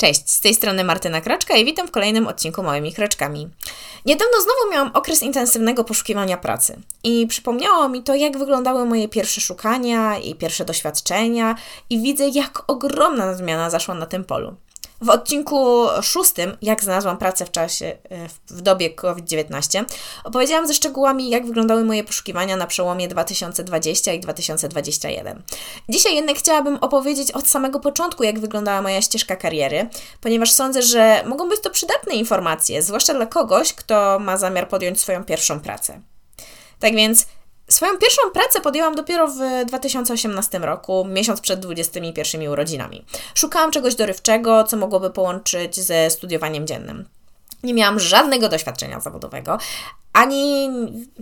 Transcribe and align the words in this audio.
Cześć, 0.00 0.30
z 0.30 0.40
tej 0.40 0.54
strony 0.54 0.84
Martyna 0.84 1.20
Kraczka 1.20 1.56
i 1.56 1.64
witam 1.64 1.88
w 1.88 1.90
kolejnym 1.90 2.26
odcinku 2.26 2.62
Małymi 2.62 2.92
Kraczkami. 2.92 3.48
Niedawno 4.06 4.34
znowu 4.42 4.72
miałam 4.72 4.90
okres 4.94 5.22
intensywnego 5.22 5.84
poszukiwania 5.84 6.36
pracy 6.36 6.78
i 7.04 7.26
przypomniało 7.26 7.88
mi 7.88 8.02
to, 8.02 8.14
jak 8.14 8.38
wyglądały 8.38 8.84
moje 8.84 9.08
pierwsze 9.08 9.40
szukania 9.40 10.18
i 10.18 10.34
pierwsze 10.34 10.64
doświadczenia 10.64 11.54
i 11.90 12.02
widzę, 12.02 12.28
jak 12.28 12.62
ogromna 12.66 13.34
zmiana 13.34 13.70
zaszła 13.70 13.94
na 13.94 14.06
tym 14.06 14.24
polu. 14.24 14.54
W 15.00 15.10
odcinku 15.10 15.86
szóstym, 16.02 16.56
jak 16.62 16.82
znalazłam 16.84 17.18
pracę 17.18 17.46
w 17.46 17.50
czasie, 17.50 17.86
e, 17.86 18.28
w 18.46 18.60
dobie 18.60 18.90
COVID-19, 18.90 19.84
opowiedziałam 20.24 20.66
ze 20.66 20.74
szczegółami, 20.74 21.30
jak 21.30 21.46
wyglądały 21.46 21.84
moje 21.84 22.04
poszukiwania 22.04 22.56
na 22.56 22.66
przełomie 22.66 23.08
2020 23.08 24.12
i 24.12 24.20
2021. 24.20 25.42
Dzisiaj 25.88 26.14
jednak 26.14 26.36
chciałabym 26.36 26.76
opowiedzieć 26.76 27.32
od 27.32 27.48
samego 27.48 27.80
początku, 27.80 28.22
jak 28.22 28.38
wyglądała 28.38 28.82
moja 28.82 29.02
ścieżka 29.02 29.36
kariery, 29.36 29.88
ponieważ 30.20 30.52
sądzę, 30.52 30.82
że 30.82 31.22
mogą 31.26 31.48
być 31.48 31.60
to 31.60 31.70
przydatne 31.70 32.14
informacje, 32.14 32.82
zwłaszcza 32.82 33.14
dla 33.14 33.26
kogoś, 33.26 33.72
kto 33.72 34.18
ma 34.18 34.36
zamiar 34.36 34.68
podjąć 34.68 35.00
swoją 35.00 35.24
pierwszą 35.24 35.60
pracę. 35.60 36.00
Tak 36.80 36.94
więc 36.94 37.26
Swoją 37.68 37.98
pierwszą 37.98 38.22
pracę 38.32 38.60
podjęłam 38.60 38.94
dopiero 38.94 39.28
w 39.28 39.38
2018 39.66 40.58
roku, 40.58 41.04
miesiąc 41.04 41.40
przed 41.40 41.60
21 41.60 42.48
urodzinami. 42.48 43.04
Szukałam 43.34 43.70
czegoś 43.70 43.94
dorywczego, 43.94 44.64
co 44.64 44.76
mogłoby 44.76 45.10
połączyć 45.10 45.80
ze 45.80 46.10
studiowaniem 46.10 46.66
dziennym. 46.66 47.08
Nie 47.62 47.74
miałam 47.74 48.00
żadnego 48.00 48.48
doświadczenia 48.48 49.00
zawodowego, 49.00 49.58
ani 50.12 50.68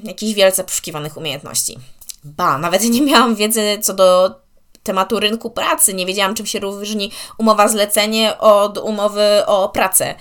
jakichś 0.05 0.33
wielce 0.33 0.65
poszukiwanych 0.65 1.17
umiejętności. 1.17 1.79
Ba, 2.25 2.59
nawet 2.59 2.83
nie 2.83 3.03
miałam 3.03 3.35
wiedzy 3.35 3.79
co 3.83 3.95
do 3.95 4.35
tematu 4.83 5.21
rynku 5.21 5.51
pracy. 5.51 5.95
Nie 5.95 6.07
wiedziałam, 6.07 6.35
czym 6.35 6.47
się 6.47 6.59
różni 6.61 7.13
umowa 7.39 7.69
zlecenie 7.69 8.39
od 8.39 8.79
umowy 8.79 9.47
o 9.47 9.69
pracę. 9.69 10.15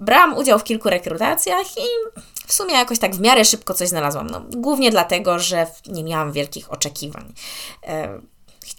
Brałam 0.00 0.36
udział 0.36 0.58
w 0.58 0.64
kilku 0.64 0.90
rekrutacjach 0.90 1.66
i 1.76 2.20
w 2.46 2.52
sumie 2.52 2.74
jakoś 2.74 2.98
tak 2.98 3.14
w 3.14 3.20
miarę 3.20 3.44
szybko 3.44 3.74
coś 3.74 3.88
znalazłam. 3.88 4.30
No, 4.30 4.42
głównie 4.56 4.90
dlatego, 4.90 5.38
że 5.38 5.66
nie 5.86 6.04
miałam 6.04 6.32
wielkich 6.32 6.72
oczekiwań. 6.72 7.32
E, 7.86 8.20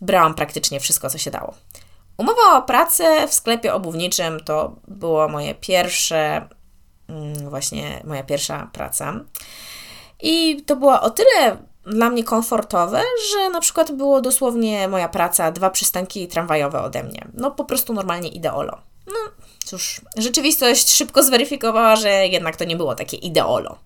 brałam 0.02 0.34
praktycznie 0.34 0.80
wszystko, 0.80 1.10
co 1.10 1.18
się 1.18 1.32
dało. 1.32 1.54
Umowa 2.18 2.58
o 2.58 2.62
pracę 2.62 3.28
w 3.28 3.34
sklepie 3.34 3.74
obuwniczym 3.74 4.40
to 4.40 4.76
było 4.88 5.30
moje 5.30 5.56
pierwsze, 5.56 6.48
mm, 7.08 7.50
właśnie 7.50 8.02
moja 8.04 8.24
pierwsza 8.24 8.70
praca. 8.74 9.14
I 10.22 10.64
to 10.66 10.76
było 10.76 11.02
o 11.02 11.10
tyle 11.10 11.58
dla 11.86 12.10
mnie 12.10 12.24
komfortowe, 12.24 13.02
że 13.32 13.50
na 13.50 13.60
przykład 13.60 13.92
było 13.92 14.22
dosłownie 14.22 14.88
moja 14.88 15.10
praca 15.10 15.52
dwa 15.52 15.70
przystanki 15.70 16.28
tramwajowe 16.28 16.82
ode 16.82 17.04
mnie. 17.04 17.28
No 17.34 17.52
po 17.52 17.66
prostu 17.66 17.94
normalnie 17.94 18.30
ideolo. 18.30 18.78
No 19.08 19.43
cóż, 19.64 20.02
rzeczywistość 20.18 20.90
szybko 20.90 21.24
zweryfikowała, 21.24 21.96
że 21.96 22.28
jednak 22.28 22.56
to 22.56 22.64
nie 22.64 22.76
było 22.76 22.96
takie 22.96 23.18
ideolo. 23.18 23.78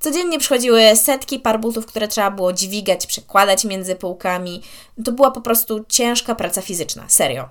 Codziennie 0.00 0.38
przychodziły 0.38 0.96
setki 0.96 1.38
par 1.38 1.60
butów, 1.60 1.86
które 1.86 2.08
trzeba 2.08 2.30
było 2.30 2.52
dźwigać, 2.52 3.06
przekładać 3.06 3.64
między 3.64 3.96
półkami. 3.96 4.62
To 5.04 5.12
była 5.12 5.30
po 5.30 5.40
prostu 5.40 5.84
ciężka 5.88 6.34
praca 6.34 6.62
fizyczna, 6.62 7.04
serio. 7.08 7.48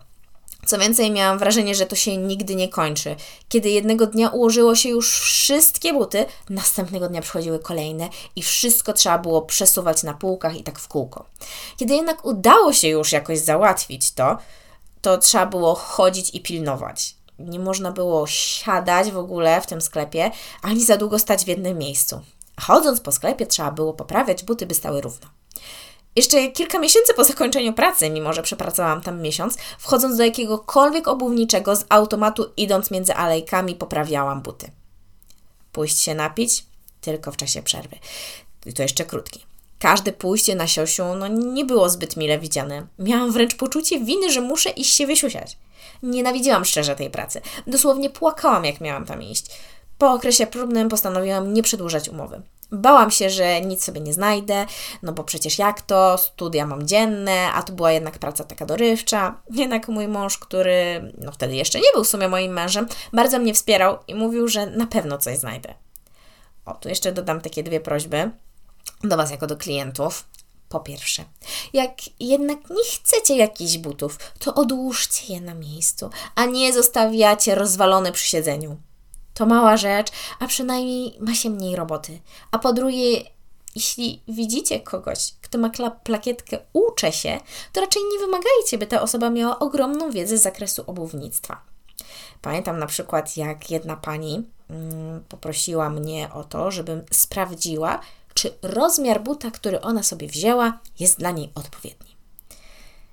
Co 0.66 0.78
więcej, 0.78 1.12
miałam 1.12 1.40
wrażenie, 1.40 1.76
że 1.76 1.86
to 1.86 1.96
się 1.96 2.18
nigdy 2.18 2.56
nie 2.56 2.70
kończy. 2.70 3.16
Kiedy 3.50 3.70
jednego 3.70 4.08
dnia 4.08 4.30
ułożyło 4.30 4.76
się 4.76 4.90
już 4.90 5.20
wszystkie 5.20 5.94
buty, 5.94 6.26
następnego 6.50 7.10
dnia 7.10 7.22
przychodziły 7.22 7.60
kolejne 7.60 8.10
i 8.36 8.44
wszystko 8.44 8.94
trzeba 8.94 9.18
było 9.18 9.42
przesuwać 9.42 10.04
na 10.04 10.14
półkach 10.14 10.58
i 10.58 10.64
tak 10.64 10.80
w 10.80 10.88
kółko. 10.88 11.26
Kiedy 11.78 11.94
jednak 11.94 12.26
udało 12.26 12.74
się 12.74 12.88
już 12.88 13.12
jakoś 13.12 13.40
załatwić 13.40 14.12
to, 14.12 14.38
to 15.02 15.18
trzeba 15.18 15.46
było 15.46 15.76
chodzić 15.76 16.36
i 16.36 16.42
pilnować. 16.42 17.16
Nie 17.46 17.60
można 17.60 17.92
było 17.92 18.28
siadać 18.28 19.12
w 19.12 19.18
ogóle 19.18 19.62
w 19.62 19.68
tym 19.68 19.82
sklepie, 19.82 20.32
ani 20.62 20.86
za 20.86 20.98
długo 20.98 21.20
stać 21.20 21.46
w 21.46 21.48
jednym 21.48 21.78
miejscu. 21.78 22.22
Chodząc 22.60 23.00
po 23.00 23.12
sklepie, 23.12 23.46
trzeba 23.46 23.72
było 23.72 23.94
poprawiać 23.94 24.44
buty, 24.44 24.66
by 24.66 24.76
stały 24.76 25.02
równo. 25.02 25.28
Jeszcze 26.16 26.48
kilka 26.48 26.80
miesięcy 26.80 27.14
po 27.14 27.24
zakończeniu 27.24 27.74
pracy, 27.74 28.10
mimo 28.10 28.34
że 28.34 28.44
przepracowałam 28.44 29.02
tam 29.02 29.22
miesiąc, 29.22 29.58
wchodząc 29.80 30.18
do 30.18 30.24
jakiegokolwiek 30.24 31.08
obuwniczego 31.08 31.76
z 31.76 31.86
automatu, 31.90 32.46
idąc 32.58 32.92
między 32.92 33.16
alejkami, 33.16 33.76
poprawiałam 33.76 34.42
buty. 34.42 34.72
Pójść 35.72 36.00
się 36.00 36.16
napić 36.16 36.66
tylko 37.02 37.32
w 37.32 37.38
czasie 37.38 37.64
przerwy. 37.64 37.96
I 38.66 38.74
to 38.74 38.82
jeszcze 38.82 39.06
krótki. 39.06 39.51
Każde 39.82 40.12
pójście 40.12 40.56
na 40.56 40.68
siosiu 40.68 41.16
no, 41.16 41.28
nie 41.28 41.66
było 41.66 41.90
zbyt 41.90 42.18
mile 42.18 42.40
widziane. 42.40 42.88
Miałam 43.00 43.32
wręcz 43.32 43.56
poczucie 43.56 44.00
winy, 44.00 44.32
że 44.32 44.42
muszę 44.42 44.70
iść 44.70 44.94
się 44.94 45.08
wysiusiać. 45.08 45.58
Nienawidziłam 46.04 46.66
szczerze 46.66 46.96
tej 46.96 47.10
pracy. 47.10 47.42
Dosłownie 47.68 48.10
płakałam, 48.10 48.66
jak 48.66 48.82
miałam 48.82 49.06
tam 49.06 49.24
iść. 49.24 49.46
Po 49.98 50.12
okresie 50.12 50.48
próbnym 50.48 50.90
postanowiłam 50.90 51.54
nie 51.54 51.64
przedłużać 51.64 52.10
umowy. 52.10 52.42
Bałam 52.72 53.12
się, 53.12 53.30
że 53.30 53.62
nic 53.62 53.84
sobie 53.84 54.02
nie 54.02 54.14
znajdę, 54.14 54.66
no 55.04 55.12
bo 55.12 55.24
przecież 55.24 55.60
jak 55.60 55.82
to, 55.82 56.18
studia 56.18 56.68
mam 56.68 56.88
dzienne, 56.88 57.52
a 57.54 57.64
to 57.64 57.74
była 57.74 57.92
jednak 57.92 58.20
praca 58.20 58.44
taka 58.44 58.66
dorywcza. 58.66 59.42
Jednak 59.52 59.88
mój 59.88 60.08
mąż, 60.08 60.38
który 60.38 61.12
no 61.18 61.32
wtedy 61.32 61.56
jeszcze 61.56 61.80
nie 61.80 61.92
był 61.94 62.04
w 62.04 62.08
sumie 62.08 62.28
moim 62.28 62.54
mężem, 62.54 62.88
bardzo 63.14 63.40
mnie 63.40 63.54
wspierał 63.54 63.98
i 64.08 64.16
mówił, 64.16 64.48
że 64.48 64.66
na 64.66 64.88
pewno 64.88 65.18
coś 65.18 65.38
znajdę. 65.38 65.74
O, 66.66 66.74
tu 66.74 66.90
jeszcze 66.90 67.12
dodam 67.12 67.42
takie 67.42 67.64
dwie 67.64 67.80
prośby 67.80 68.32
do 69.04 69.18
Was 69.18 69.32
jako 69.32 69.48
do 69.48 69.58
klientów. 69.58 70.26
Po 70.70 70.80
pierwsze, 70.80 71.26
jak 71.74 71.92
jednak 72.20 72.70
nie 72.70 72.84
chcecie 72.94 73.38
jakichś 73.38 73.78
butów, 73.78 74.18
to 74.40 74.56
odłóżcie 74.56 75.34
je 75.34 75.42
na 75.42 75.54
miejscu, 75.54 76.10
a 76.36 76.46
nie 76.46 76.74
zostawiacie 76.74 77.56
rozwalone 77.56 78.12
przy 78.12 78.30
siedzeniu. 78.30 78.78
To 79.34 79.46
mała 79.46 79.78
rzecz, 79.78 80.12
a 80.40 80.48
przynajmniej 80.48 81.18
ma 81.20 81.36
się 81.36 81.50
mniej 81.50 81.76
roboty. 81.76 82.20
A 82.52 82.60
po 82.60 82.74
drugie, 82.74 83.24
jeśli 83.76 84.22
widzicie 84.28 84.80
kogoś, 84.80 85.34
kto 85.42 85.58
ma 85.58 85.70
plakietkę 86.04 86.60
uczę 86.74 87.12
się, 87.12 87.40
to 87.74 87.82
raczej 87.82 88.02
nie 88.14 88.20
wymagajcie, 88.20 88.78
by 88.78 88.88
ta 88.88 89.02
osoba 89.02 89.30
miała 89.30 89.60
ogromną 89.60 90.12
wiedzę 90.12 90.38
z 90.38 90.42
zakresu 90.42 90.84
obuwnictwa. 90.88 91.62
Pamiętam 92.42 92.80
na 92.80 92.88
przykład, 92.88 93.38
jak 93.38 93.72
jedna 93.72 93.96
pani 93.96 94.44
mm, 94.70 95.24
poprosiła 95.30 95.90
mnie 95.90 96.30
o 96.34 96.44
to, 96.44 96.72
żebym 96.72 97.06
sprawdziła, 97.12 98.00
czy 98.34 98.54
rozmiar 98.62 99.24
buta, 99.24 99.52
który 99.52 99.82
ona 99.82 100.04
sobie 100.04 100.28
wzięła, 100.28 100.80
jest 101.00 101.20
dla 101.20 101.32
niej 101.32 101.52
odpowiedni. 101.56 102.16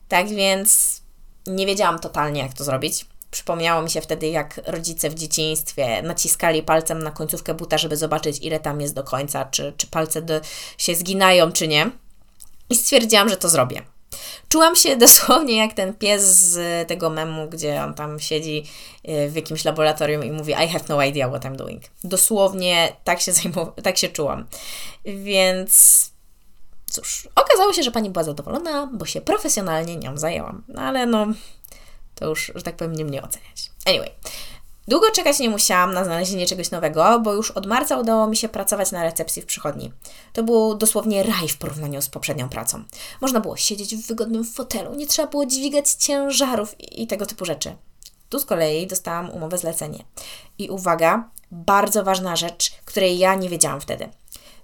Tak 0.08 0.28
więc 0.28 1.00
nie 1.46 1.66
wiedziałam 1.66 1.98
totalnie, 1.98 2.40
jak 2.40 2.52
to 2.52 2.64
zrobić. 2.64 3.06
Przypomniało 3.30 3.82
mi 3.82 3.90
się 3.90 4.00
wtedy, 4.00 4.28
jak 4.28 4.60
rodzice 4.66 5.10
w 5.10 5.14
dzieciństwie 5.14 6.02
naciskali 6.02 6.62
palcem 6.62 7.02
na 7.02 7.10
końcówkę 7.10 7.54
buta, 7.54 7.78
żeby 7.78 7.96
zobaczyć, 7.96 8.38
ile 8.42 8.60
tam 8.60 8.80
jest 8.80 8.94
do 8.94 9.04
końca, 9.04 9.44
czy, 9.44 9.72
czy 9.76 9.86
palce 9.86 10.22
do, 10.22 10.40
się 10.78 10.94
zginają, 10.94 11.52
czy 11.52 11.68
nie. 11.68 11.90
I 12.70 12.76
stwierdziłam, 12.76 13.28
że 13.28 13.36
to 13.36 13.48
zrobię. 13.48 13.82
Czułam 14.48 14.76
się 14.76 14.96
dosłownie 15.06 15.56
jak 15.56 15.72
ten 15.72 15.94
pies 15.94 16.22
z 16.22 16.88
tego 16.88 17.10
memu, 17.10 17.48
gdzie 17.48 17.82
on 17.82 17.94
tam 17.94 18.20
siedzi 18.20 18.64
y, 19.08 19.28
w 19.30 19.36
jakimś 19.36 19.64
laboratorium 19.64 20.24
i 20.24 20.32
mówi 20.32 20.52
I 20.52 20.68
have 20.68 20.84
no 20.88 21.02
idea 21.02 21.28
what 21.28 21.44
I'm 21.44 21.56
doing. 21.56 21.82
Dosłownie 22.04 22.96
tak 23.04 23.20
się, 23.20 23.32
tak 23.84 23.98
się 23.98 24.08
czułam. 24.08 24.46
Więc 25.04 26.10
cóż, 26.90 27.28
okazało 27.34 27.72
się, 27.72 27.82
że 27.82 27.90
pani 27.90 28.10
była 28.10 28.24
zadowolona, 28.24 28.90
bo 28.92 29.06
się 29.06 29.20
profesjonalnie 29.20 29.96
nią 29.96 30.18
zajęłam. 30.18 30.64
No 30.68 30.82
ale 30.82 31.06
no, 31.06 31.26
to 32.14 32.26
już, 32.26 32.52
że 32.54 32.62
tak 32.62 32.76
powiem, 32.76 32.94
nie 32.94 33.04
mnie 33.04 33.22
oceniać. 33.22 33.70
Anyway, 33.86 34.10
Długo 34.88 35.10
czekać 35.10 35.38
nie 35.38 35.50
musiałam 35.50 35.94
na 35.94 36.04
znalezienie 36.04 36.46
czegoś 36.46 36.70
nowego, 36.70 37.20
bo 37.20 37.34
już 37.34 37.50
od 37.50 37.66
marca 37.66 37.96
udało 37.96 38.26
mi 38.26 38.36
się 38.36 38.48
pracować 38.48 38.92
na 38.92 39.02
recepcji 39.02 39.42
w 39.42 39.46
przychodni. 39.46 39.92
To 40.32 40.42
był 40.42 40.74
dosłownie 40.74 41.22
raj 41.22 41.48
w 41.48 41.58
porównaniu 41.58 42.02
z 42.02 42.08
poprzednią 42.08 42.48
pracą. 42.48 42.84
Można 43.20 43.40
było 43.40 43.56
siedzieć 43.56 43.96
w 43.96 44.06
wygodnym 44.06 44.44
fotelu, 44.44 44.94
nie 44.94 45.06
trzeba 45.06 45.28
było 45.28 45.46
dźwigać 45.46 45.90
ciężarów 45.90 46.80
i, 46.80 47.06
tego 47.06 47.26
typu 47.26 47.44
rzeczy. 47.44 47.76
Tu 48.28 48.38
z 48.38 48.44
kolei 48.44 48.86
dostałam 48.86 49.30
umowę 49.30 49.58
zlecenie. 49.58 50.04
I 50.58 50.70
uwaga, 50.70 51.30
bardzo 51.50 52.04
ważna 52.04 52.36
rzecz, 52.36 52.70
której 52.84 53.18
ja 53.18 53.34
nie 53.34 53.48
wiedziałam 53.48 53.80
wtedy. 53.80 54.08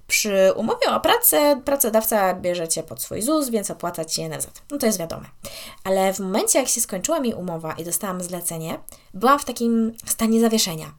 Przy 0.07 0.53
umowie 0.57 0.87
o 0.91 1.01
pracę 1.01 1.61
pracodawca 1.65 2.35
bierze 2.35 2.69
Cię 2.69 2.83
pod 2.83 3.03
swój 3.03 3.23
ZUS, 3.23 3.49
więc 3.49 3.71
opłaca 3.71 4.05
Ci 4.05 4.29
NFZ. 4.29 4.49
No 4.71 4.79
to 4.79 4.87
jest 4.87 4.99
wiadome. 4.99 5.25
Ale 5.85 6.15
w 6.15 6.19
momencie, 6.19 6.59
jak 6.59 6.69
się 6.69 6.81
skończyła 6.81 7.21
mi 7.21 7.35
umowa 7.35 7.73
i 7.73 7.85
dostałam 7.85 8.21
zlecenie, 8.21 8.79
byłam 9.15 9.39
w 9.39 9.45
takim 9.45 9.93
stanie 10.07 10.41
zawieszenia, 10.41 10.95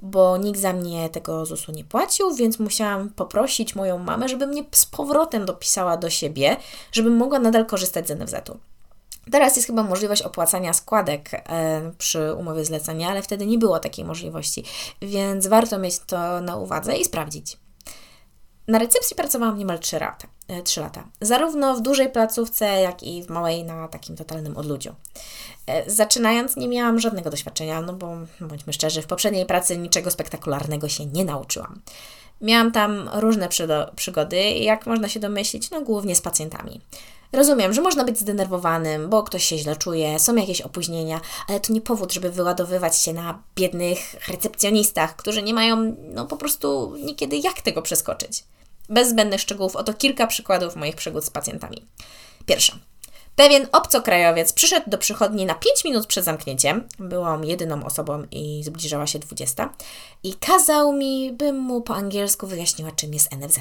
bo 0.00 0.36
nikt 0.36 0.60
za 0.60 0.72
mnie 0.72 1.08
tego 1.08 1.46
ZUS-u 1.46 1.72
nie 1.72 1.84
płacił, 1.84 2.34
więc 2.34 2.58
musiałam 2.58 3.10
poprosić 3.10 3.74
moją 3.74 3.98
mamę, 3.98 4.28
żeby 4.28 4.46
mnie 4.46 4.64
z 4.72 4.86
powrotem 4.86 5.46
dopisała 5.46 5.96
do 5.96 6.10
siebie, 6.10 6.56
żebym 6.92 7.16
mogła 7.16 7.38
nadal 7.38 7.66
korzystać 7.66 8.08
z 8.08 8.10
NFZ-u. 8.10 8.58
Teraz 9.30 9.56
jest 9.56 9.66
chyba 9.66 9.82
możliwość 9.82 10.22
opłacania 10.22 10.72
składek 10.72 11.30
e, 11.34 11.92
przy 11.98 12.34
umowie 12.34 12.64
zlecenia, 12.64 13.08
ale 13.08 13.22
wtedy 13.22 13.46
nie 13.46 13.58
było 13.58 13.78
takiej 13.78 14.04
możliwości, 14.04 14.64
więc 15.02 15.46
warto 15.46 15.78
mieć 15.78 15.98
to 15.98 16.40
na 16.40 16.56
uwadze 16.56 16.96
i 16.96 17.04
sprawdzić. 17.04 17.56
Na 18.68 18.78
recepcji 18.78 19.16
pracowałam 19.16 19.58
niemal 19.58 19.78
3 19.78 19.98
lata, 19.98 20.26
3 20.64 20.80
lata. 20.80 21.04
Zarówno 21.20 21.74
w 21.74 21.80
dużej 21.80 22.10
placówce, 22.10 22.64
jak 22.64 23.02
i 23.02 23.22
w 23.22 23.28
małej 23.28 23.64
na 23.64 23.88
takim 23.88 24.16
totalnym 24.16 24.56
odludziu. 24.56 24.94
Zaczynając 25.86 26.56
nie 26.56 26.68
miałam 26.68 27.00
żadnego 27.00 27.30
doświadczenia, 27.30 27.80
no 27.80 27.92
bo 27.92 28.16
bądźmy 28.40 28.72
szczerzy, 28.72 29.02
w 29.02 29.06
poprzedniej 29.06 29.46
pracy 29.46 29.76
niczego 29.76 30.10
spektakularnego 30.10 30.88
się 30.88 31.06
nie 31.06 31.24
nauczyłam. 31.24 31.80
Miałam 32.40 32.72
tam 32.72 33.10
różne 33.12 33.48
przygody, 33.96 34.42
jak 34.42 34.86
można 34.86 35.08
się 35.08 35.20
domyślić, 35.20 35.70
no 35.70 35.80
głównie 35.80 36.16
z 36.16 36.20
pacjentami. 36.20 36.80
Rozumiem, 37.32 37.72
że 37.72 37.82
można 37.82 38.04
być 38.04 38.18
zdenerwowanym, 38.18 39.08
bo 39.10 39.22
ktoś 39.22 39.44
się 39.44 39.58
źle 39.58 39.76
czuje, 39.76 40.18
są 40.18 40.36
jakieś 40.36 40.60
opóźnienia, 40.60 41.20
ale 41.48 41.60
to 41.60 41.72
nie 41.72 41.80
powód, 41.80 42.12
żeby 42.12 42.30
wyładowywać 42.30 42.98
się 42.98 43.12
na 43.12 43.42
biednych 43.56 44.28
recepcjonistach, 44.28 45.16
którzy 45.16 45.42
nie 45.42 45.54
mają 45.54 45.96
no 46.14 46.26
po 46.26 46.36
prostu 46.36 46.96
niekiedy 47.04 47.36
jak 47.36 47.60
tego 47.60 47.82
przeskoczyć. 47.82 48.44
Bez 48.88 49.08
zbędnych 49.08 49.40
szczegółów, 49.40 49.76
oto 49.76 49.94
kilka 49.94 50.26
przykładów 50.26 50.76
moich 50.76 50.96
przygód 50.96 51.24
z 51.24 51.30
pacjentami. 51.30 51.86
Pierwsza. 52.46 52.78
Pewien 53.36 53.66
obcokrajowiec 53.72 54.52
przyszedł 54.52 54.90
do 54.90 54.98
przychodni 54.98 55.46
na 55.46 55.54
5 55.54 55.84
minut 55.84 56.06
przed 56.06 56.24
zamknięciem, 56.24 56.88
byłam 56.98 57.44
jedyną 57.44 57.84
osobą 57.84 58.22
i 58.30 58.62
zbliżała 58.64 59.06
się 59.06 59.18
20, 59.18 59.74
i 60.22 60.34
kazał 60.34 60.92
mi, 60.92 61.32
bym 61.32 61.58
mu 61.58 61.80
po 61.80 61.94
angielsku 61.94 62.46
wyjaśniła, 62.46 62.90
czym 62.90 63.14
jest 63.14 63.32
NFZ. 63.32 63.58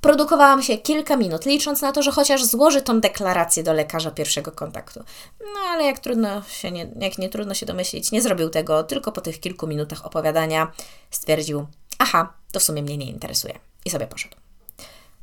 Produkowałam 0.00 0.62
się 0.62 0.78
kilka 0.78 1.16
minut, 1.16 1.46
licząc 1.46 1.82
na 1.82 1.92
to, 1.92 2.02
że 2.02 2.10
chociaż 2.10 2.44
złoży 2.44 2.82
tą 2.82 3.00
deklarację 3.00 3.62
do 3.62 3.72
lekarza 3.72 4.10
pierwszego 4.10 4.52
kontaktu. 4.52 5.00
No 5.40 5.60
ale 5.68 5.84
jak 5.84 5.98
trudno 5.98 6.42
się 6.42 6.70
nie, 6.70 6.86
jak 7.00 7.18
nie 7.18 7.28
trudno 7.28 7.54
się 7.54 7.66
domyślić, 7.66 8.12
nie 8.12 8.22
zrobił 8.22 8.50
tego, 8.50 8.82
tylko 8.82 9.12
po 9.12 9.20
tych 9.20 9.40
kilku 9.40 9.66
minutach 9.66 10.06
opowiadania 10.06 10.72
stwierdził: 11.10 11.66
Aha, 11.98 12.32
to 12.52 12.60
w 12.60 12.62
sumie 12.62 12.82
mnie 12.82 12.96
nie 12.96 13.06
interesuje. 13.06 13.58
I 13.84 13.90
sobie 13.90 14.06
poszedł. 14.06 14.36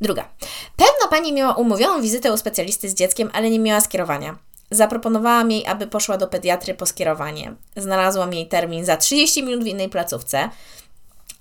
Druga. 0.02 0.30
Pewna 0.76 1.08
pani 1.10 1.34
miała 1.34 1.54
umówioną 1.54 2.02
wizytę 2.02 2.34
u 2.34 2.38
specjalisty 2.38 2.90
z 2.90 2.94
dzieckiem, 2.94 3.30
ale 3.34 3.50
nie 3.50 3.60
miała 3.60 3.82
skierowania. 3.82 4.38
Zaproponowałam 4.72 5.52
jej, 5.52 5.68
aby 5.68 5.88
poszła 5.88 6.18
do 6.18 6.28
pediatry 6.28 6.74
po 6.74 6.86
skierowanie. 6.86 7.56
Znalazłam 7.76 8.34
jej 8.34 8.48
termin 8.48 8.86
za 8.86 8.98
30 8.98 9.44
minut 9.44 9.64
w 9.64 9.68
innej 9.68 9.90
placówce. 9.90 10.50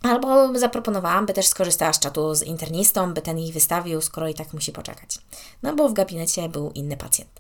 Albo 0.03 0.59
zaproponowałam, 0.59 1.27
by 1.27 1.33
też 1.33 1.47
skorzystała 1.47 1.93
z 1.93 1.99
czatu 1.99 2.35
z 2.35 2.43
internistą, 2.43 3.15
by 3.15 3.23
ten 3.23 3.39
jej 3.39 3.53
wystawił, 3.53 4.01
skoro 4.01 4.29
i 4.29 4.35
tak 4.35 4.53
musi 4.53 4.73
poczekać. 4.73 5.19
No 5.63 5.77
bo 5.77 5.89
w 5.89 5.93
gabinecie 5.93 6.49
był 6.49 6.71
inny 6.75 6.97
pacjent. 6.97 7.31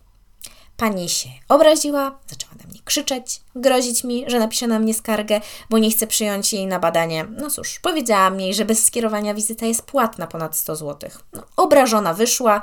Pani 0.80 1.08
się 1.08 1.28
obraziła, 1.48 2.18
zaczęła 2.26 2.52
na 2.62 2.70
mnie 2.70 2.80
krzyczeć, 2.84 3.40
grozić 3.54 4.04
mi, 4.04 4.24
że 4.26 4.38
napisze 4.38 4.66
na 4.66 4.78
mnie 4.78 4.94
skargę, 4.94 5.40
bo 5.70 5.78
nie 5.78 5.90
chce 5.90 6.06
przyjąć 6.06 6.52
jej 6.52 6.66
na 6.66 6.78
badanie. 6.78 7.26
No 7.38 7.50
cóż, 7.50 7.78
powiedziałam 7.78 8.40
jej, 8.40 8.54
że 8.54 8.64
bez 8.64 8.86
skierowania 8.86 9.34
wizyta 9.34 9.66
jest 9.66 9.82
płatna 9.82 10.26
ponad 10.26 10.56
100 10.56 10.76
zł. 10.76 11.10
No, 11.32 11.42
obrażona 11.56 12.14
wyszła. 12.14 12.62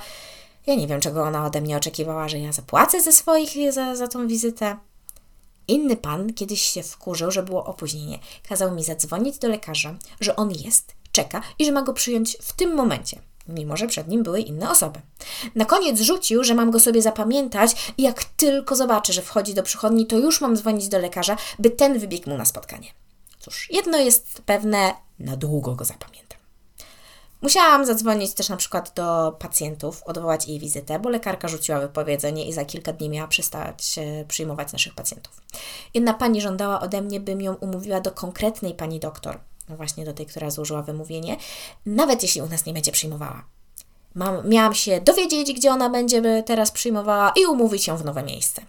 Ja 0.68 0.76
nie 0.76 0.88
wiem, 0.88 1.02
czego 1.02 1.24
ona 1.24 1.46
ode 1.46 1.62
mnie 1.62 1.78
oczekiwała, 1.78 2.30
że 2.30 2.40
ja 2.40 2.52
zapłacę 2.52 3.02
ze 3.02 3.12
swoich 3.12 3.74
za, 3.74 3.96
za 3.96 4.08
tą 4.08 4.28
wizytę. 4.28 4.78
Inny 5.68 5.98
pan 5.98 6.34
kiedyś 6.34 6.62
się 6.62 6.84
wkurzył, 6.84 7.32
że 7.32 7.44
było 7.44 7.66
opóźnienie. 7.66 8.20
Kazał 8.50 8.72
mi 8.72 8.84
zadzwonić 8.84 9.38
do 9.38 9.48
lekarza, 9.48 9.96
że 10.20 10.36
on 10.36 10.52
jest, 10.52 10.96
czeka 11.12 11.42
i 11.60 11.66
że 11.66 11.72
ma 11.72 11.82
go 11.82 11.94
przyjąć 11.94 12.38
w 12.42 12.54
tym 12.54 12.76
momencie, 12.76 13.22
mimo 13.48 13.78
że 13.78 13.88
przed 13.88 14.08
nim 14.08 14.24
były 14.24 14.40
inne 14.40 14.70
osoby. 14.70 15.00
Na 15.56 15.66
koniec 15.66 16.02
rzucił, 16.02 16.44
że 16.44 16.56
mam 16.56 16.72
go 16.72 16.80
sobie 16.80 17.02
zapamiętać 17.02 17.94
i 17.98 18.04
jak 18.04 18.24
tylko 18.24 18.76
zobaczę, 18.76 19.14
że 19.14 19.22
wchodzi 19.22 19.54
do 19.54 19.64
przychodni, 19.64 20.08
to 20.08 20.18
już 20.18 20.42
mam 20.42 20.58
dzwonić 20.58 20.88
do 20.88 21.00
lekarza, 21.00 21.38
by 21.60 21.70
ten 21.70 22.00
wybiegł 22.00 22.30
mu 22.30 22.38
na 22.38 22.46
spotkanie. 22.46 22.88
Cóż, 23.40 23.68
jedno 23.72 23.98
jest 23.98 24.42
pewne, 24.46 24.94
na 25.20 25.38
długo 25.38 25.76
go 25.76 25.86
zapamiętam. 25.86 26.38
Musiałam 27.42 27.86
zadzwonić 27.86 28.34
też 28.34 28.50
na 28.50 28.58
przykład 28.58 28.94
do 28.96 29.36
pacjentów, 29.40 30.04
odwołać 30.04 30.48
jej 30.48 30.60
wizytę, 30.60 31.00
bo 31.00 31.10
lekarka 31.10 31.48
rzuciła 31.48 31.80
wypowiedzenie 31.80 32.48
i 32.48 32.54
za 32.54 32.66
kilka 32.66 32.94
dni 32.94 33.10
miała 33.10 33.28
przestać 33.28 33.96
przyjmować 34.28 34.74
naszych 34.74 34.96
pacjentów. 34.96 35.42
Jedna 35.94 36.14
pani 36.14 36.42
żądała 36.42 36.80
ode 36.82 37.02
mnie, 37.02 37.20
bym 37.20 37.42
ją 37.42 37.54
umówiła 37.54 38.02
do 38.02 38.12
konkretnej 38.12 38.74
pani 38.74 39.00
doktor, 39.00 39.40
właśnie 39.76 40.06
do 40.06 40.14
tej, 40.14 40.26
która 40.26 40.50
złożyła 40.50 40.82
wymówienie, 40.82 41.38
nawet 41.86 42.24
jeśli 42.24 42.42
u 42.42 42.50
nas 42.50 42.66
nie 42.66 42.74
będzie 42.74 42.92
przyjmowała. 42.92 43.44
Mam, 44.16 44.50
miałam 44.50 44.74
się 44.76 45.02
dowiedzieć, 45.02 45.54
gdzie 45.54 45.72
ona 45.72 45.90
będzie 45.90 46.44
teraz 46.46 46.72
przyjmowała 46.72 47.34
i 47.36 47.46
umówić 47.46 47.88
ją 47.88 47.98
w 47.98 48.06
nowe 48.06 48.24
miejsce. 48.24 48.62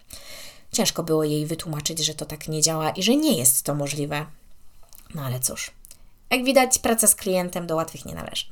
Ciężko 0.72 1.02
było 1.02 1.24
jej 1.24 1.46
wytłumaczyć, 1.46 1.98
że 1.98 2.14
to 2.14 2.24
tak 2.24 2.48
nie 2.48 2.62
działa 2.62 2.90
i 2.90 3.02
że 3.02 3.16
nie 3.16 3.38
jest 3.38 3.62
to 3.62 3.74
możliwe. 3.74 4.26
No 5.14 5.22
ale 5.22 5.40
cóż. 5.40 5.70
Jak 6.30 6.44
widać, 6.44 6.78
praca 6.78 7.06
z 7.06 7.14
klientem 7.14 7.66
do 7.66 7.76
łatwych 7.76 8.04
nie 8.04 8.14
należy. 8.14 8.44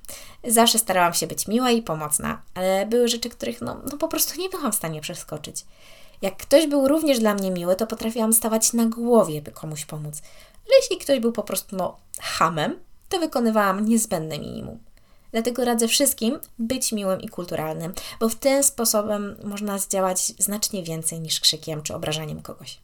Zawsze 0.45 0.79
starałam 0.79 1.15
się 1.15 1.27
być 1.27 1.49
miła 1.49 1.71
i 1.71 1.83
pomocna, 1.83 2.43
ale 2.55 2.87
były 2.87 3.09
rzeczy, 3.09 3.31
których 3.31 3.61
no, 3.61 3.81
no 3.93 3.99
po 3.99 4.09
prostu 4.09 4.41
nie 4.41 4.49
byłam 4.49 4.73
w 4.73 4.75
stanie 4.75 5.01
przeskoczyć. 5.01 5.65
Jak 6.23 6.37
ktoś 6.37 6.67
był 6.67 6.89
również 6.89 7.19
dla 7.19 7.35
mnie 7.35 7.51
miły, 7.51 7.77
to 7.77 7.87
potrafiłam 7.87 8.33
stawać 8.33 8.73
na 8.73 8.87
głowie, 8.87 9.43
by 9.43 9.51
komuś 9.51 9.85
pomóc. 9.85 10.23
Ale 10.67 10.77
jeśli 10.81 10.99
ktoś 10.99 11.21
był 11.21 11.33
po 11.33 11.43
prostu 11.43 11.77
no, 11.77 11.97
hamem, 12.21 12.81
to 13.09 13.19
wykonywałam 13.19 13.89
niezbędne 13.89 14.39
minimum. 14.39 14.79
Dlatego 15.33 15.65
radzę 15.65 15.89
wszystkim 15.89 16.39
być 16.59 16.93
miłym 16.93 17.21
i 17.21 17.29
kulturalnym, 17.29 17.93
bo 18.21 18.29
w 18.29 18.35
ten 18.35 18.63
sposobem 18.63 19.37
można 19.45 19.79
zdziałać 19.79 20.33
znacznie 20.39 20.83
więcej 20.83 21.21
niż 21.21 21.41
krzykiem 21.41 21.83
czy 21.83 21.95
obrażaniem 21.95 22.43
kogoś. 22.43 22.79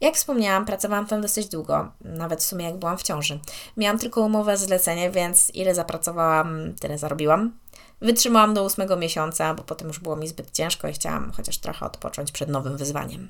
Jak 0.00 0.14
wspomniałam, 0.14 0.66
pracowałam 0.66 1.06
tam 1.06 1.20
dosyć 1.20 1.48
długo, 1.48 1.92
nawet 2.00 2.40
w 2.40 2.44
sumie 2.44 2.64
jak 2.64 2.76
byłam 2.76 2.98
w 2.98 3.02
ciąży. 3.02 3.38
Miałam 3.76 3.98
tylko 3.98 4.20
umowę 4.20 4.56
zlecenie, 4.56 5.10
więc 5.10 5.50
ile 5.54 5.74
zapracowałam, 5.74 6.74
tyle 6.80 6.98
zarobiłam. 6.98 7.52
Wytrzymałam 8.00 8.54
do 8.54 8.64
ósmego 8.64 8.96
miesiąca, 8.96 9.54
bo 9.54 9.62
potem 9.62 9.88
już 9.88 9.98
było 9.98 10.16
mi 10.16 10.28
zbyt 10.28 10.50
ciężko 10.50 10.88
i 10.88 10.92
chciałam 10.92 11.32
chociaż 11.32 11.58
trochę 11.58 11.86
odpocząć 11.86 12.32
przed 12.32 12.48
nowym 12.48 12.76
wyzwaniem. 12.76 13.28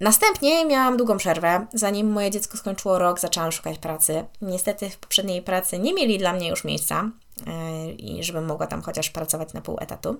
Następnie 0.00 0.64
miałam 0.64 0.96
długą 0.96 1.16
przerwę. 1.16 1.66
Zanim 1.74 2.12
moje 2.12 2.30
dziecko 2.30 2.58
skończyło 2.58 2.98
rok, 2.98 3.20
zaczęłam 3.20 3.52
szukać 3.52 3.78
pracy. 3.78 4.24
Niestety 4.42 4.90
w 4.90 4.96
poprzedniej 4.96 5.42
pracy 5.42 5.78
nie 5.78 5.94
mieli 5.94 6.18
dla 6.18 6.32
mnie 6.32 6.48
już 6.48 6.64
miejsca 6.64 7.10
yy, 7.46 7.92
i 7.92 8.24
żebym 8.24 8.46
mogła 8.46 8.66
tam 8.66 8.82
chociaż 8.82 9.10
pracować 9.10 9.52
na 9.52 9.60
pół 9.60 9.76
etatu. 9.80 10.16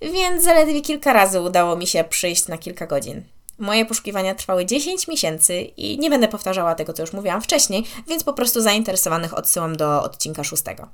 Więc 0.00 0.44
zaledwie 0.44 0.80
kilka 0.80 1.12
razy 1.12 1.40
udało 1.40 1.76
mi 1.76 1.86
się 1.86 2.04
przyjść 2.04 2.48
na 2.48 2.58
kilka 2.58 2.86
godzin. 2.86 3.22
Moje 3.58 3.86
poszukiwania 3.86 4.34
trwały 4.34 4.66
10 4.66 5.08
miesięcy 5.08 5.60
i 5.60 5.98
nie 5.98 6.10
będę 6.10 6.28
powtarzała 6.28 6.74
tego, 6.74 6.92
co 6.92 7.02
już 7.02 7.12
mówiłam 7.12 7.42
wcześniej, 7.42 7.84
więc 8.08 8.24
po 8.24 8.32
prostu 8.32 8.60
zainteresowanych 8.60 9.38
odsyłam 9.38 9.76
do 9.76 10.02
odcinka 10.02 10.44
szóstego. 10.44 10.88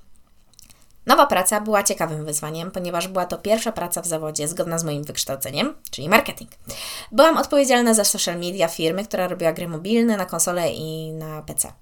Nowa 1.06 1.26
praca 1.26 1.60
była 1.60 1.82
ciekawym 1.82 2.24
wyzwaniem, 2.24 2.70
ponieważ 2.70 3.08
była 3.08 3.26
to 3.26 3.38
pierwsza 3.38 3.72
praca 3.72 4.02
w 4.02 4.06
zawodzie 4.06 4.48
zgodna 4.48 4.78
z 4.78 4.84
moim 4.84 5.04
wykształceniem, 5.04 5.74
czyli 5.90 6.08
marketing. 6.08 6.50
Byłam 7.12 7.36
odpowiedzialna 7.36 7.94
za 7.94 8.04
social 8.04 8.38
media 8.38 8.68
firmy, 8.68 9.04
która 9.04 9.28
robiła 9.28 9.52
gry 9.52 9.68
mobilne 9.68 10.16
na 10.16 10.26
konsole 10.26 10.72
i 10.72 11.12
na 11.12 11.42
PC. 11.42 11.72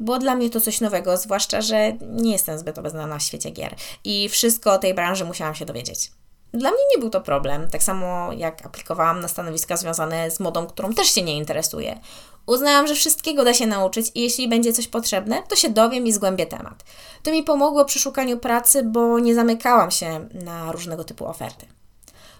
Było 0.00 0.18
dla 0.18 0.34
mnie 0.34 0.50
to 0.50 0.60
coś 0.60 0.80
nowego, 0.80 1.16
zwłaszcza, 1.16 1.60
że 1.60 1.92
nie 2.00 2.32
jestem 2.32 2.58
zbyt 2.58 2.78
obeznana 2.78 3.18
w 3.18 3.22
świecie 3.22 3.50
gier 3.50 3.74
i 4.04 4.28
wszystko 4.28 4.72
o 4.72 4.78
tej 4.78 4.94
branży 4.94 5.24
musiałam 5.24 5.54
się 5.54 5.64
dowiedzieć. 5.64 6.10
Dla 6.52 6.70
mnie 6.70 6.80
nie 6.94 7.00
był 7.00 7.10
to 7.10 7.20
problem, 7.20 7.68
tak 7.70 7.82
samo 7.82 8.32
jak 8.32 8.66
aplikowałam 8.66 9.20
na 9.20 9.28
stanowiska 9.28 9.76
związane 9.76 10.30
z 10.30 10.40
modą, 10.40 10.66
którą 10.66 10.94
też 10.94 11.06
się 11.06 11.22
nie 11.22 11.36
interesuje. 11.36 12.00
Uznałam, 12.46 12.86
że 12.86 12.94
wszystkiego 12.94 13.44
da 13.44 13.54
się 13.54 13.66
nauczyć 13.66 14.10
i 14.14 14.20
jeśli 14.20 14.48
będzie 14.48 14.72
coś 14.72 14.88
potrzebne, 14.88 15.42
to 15.48 15.56
się 15.56 15.68
dowiem 15.68 16.06
i 16.06 16.12
zgłębię 16.12 16.46
temat. 16.46 16.84
To 17.22 17.30
mi 17.30 17.42
pomogło 17.42 17.84
przy 17.84 17.98
szukaniu 17.98 18.38
pracy, 18.38 18.82
bo 18.82 19.18
nie 19.18 19.34
zamykałam 19.34 19.90
się 19.90 20.28
na 20.34 20.72
różnego 20.72 21.04
typu 21.04 21.26
oferty. 21.26 21.66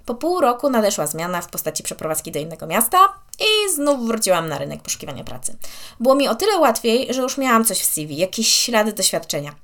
Po 0.06 0.14
pół 0.14 0.40
roku 0.40 0.70
nadeszła 0.70 1.06
zmiana 1.06 1.40
w 1.42 1.48
postaci 1.48 1.82
przeprowadzki 1.82 2.32
do 2.32 2.38
innego 2.38 2.66
miasta 2.66 2.98
i 3.40 3.74
znów 3.74 4.06
wróciłam 4.06 4.48
na 4.48 4.58
rynek 4.58 4.82
poszukiwania 4.82 5.24
pracy. 5.24 5.56
Było 6.00 6.14
mi 6.14 6.28
o 6.28 6.34
tyle 6.34 6.58
łatwiej, 6.58 7.14
że 7.14 7.22
już 7.22 7.38
miałam 7.38 7.64
coś 7.64 7.80
w 7.80 7.84
CV, 7.84 8.16
jakieś 8.16 8.48
ślady 8.48 8.92
doświadczenia. 8.92 9.54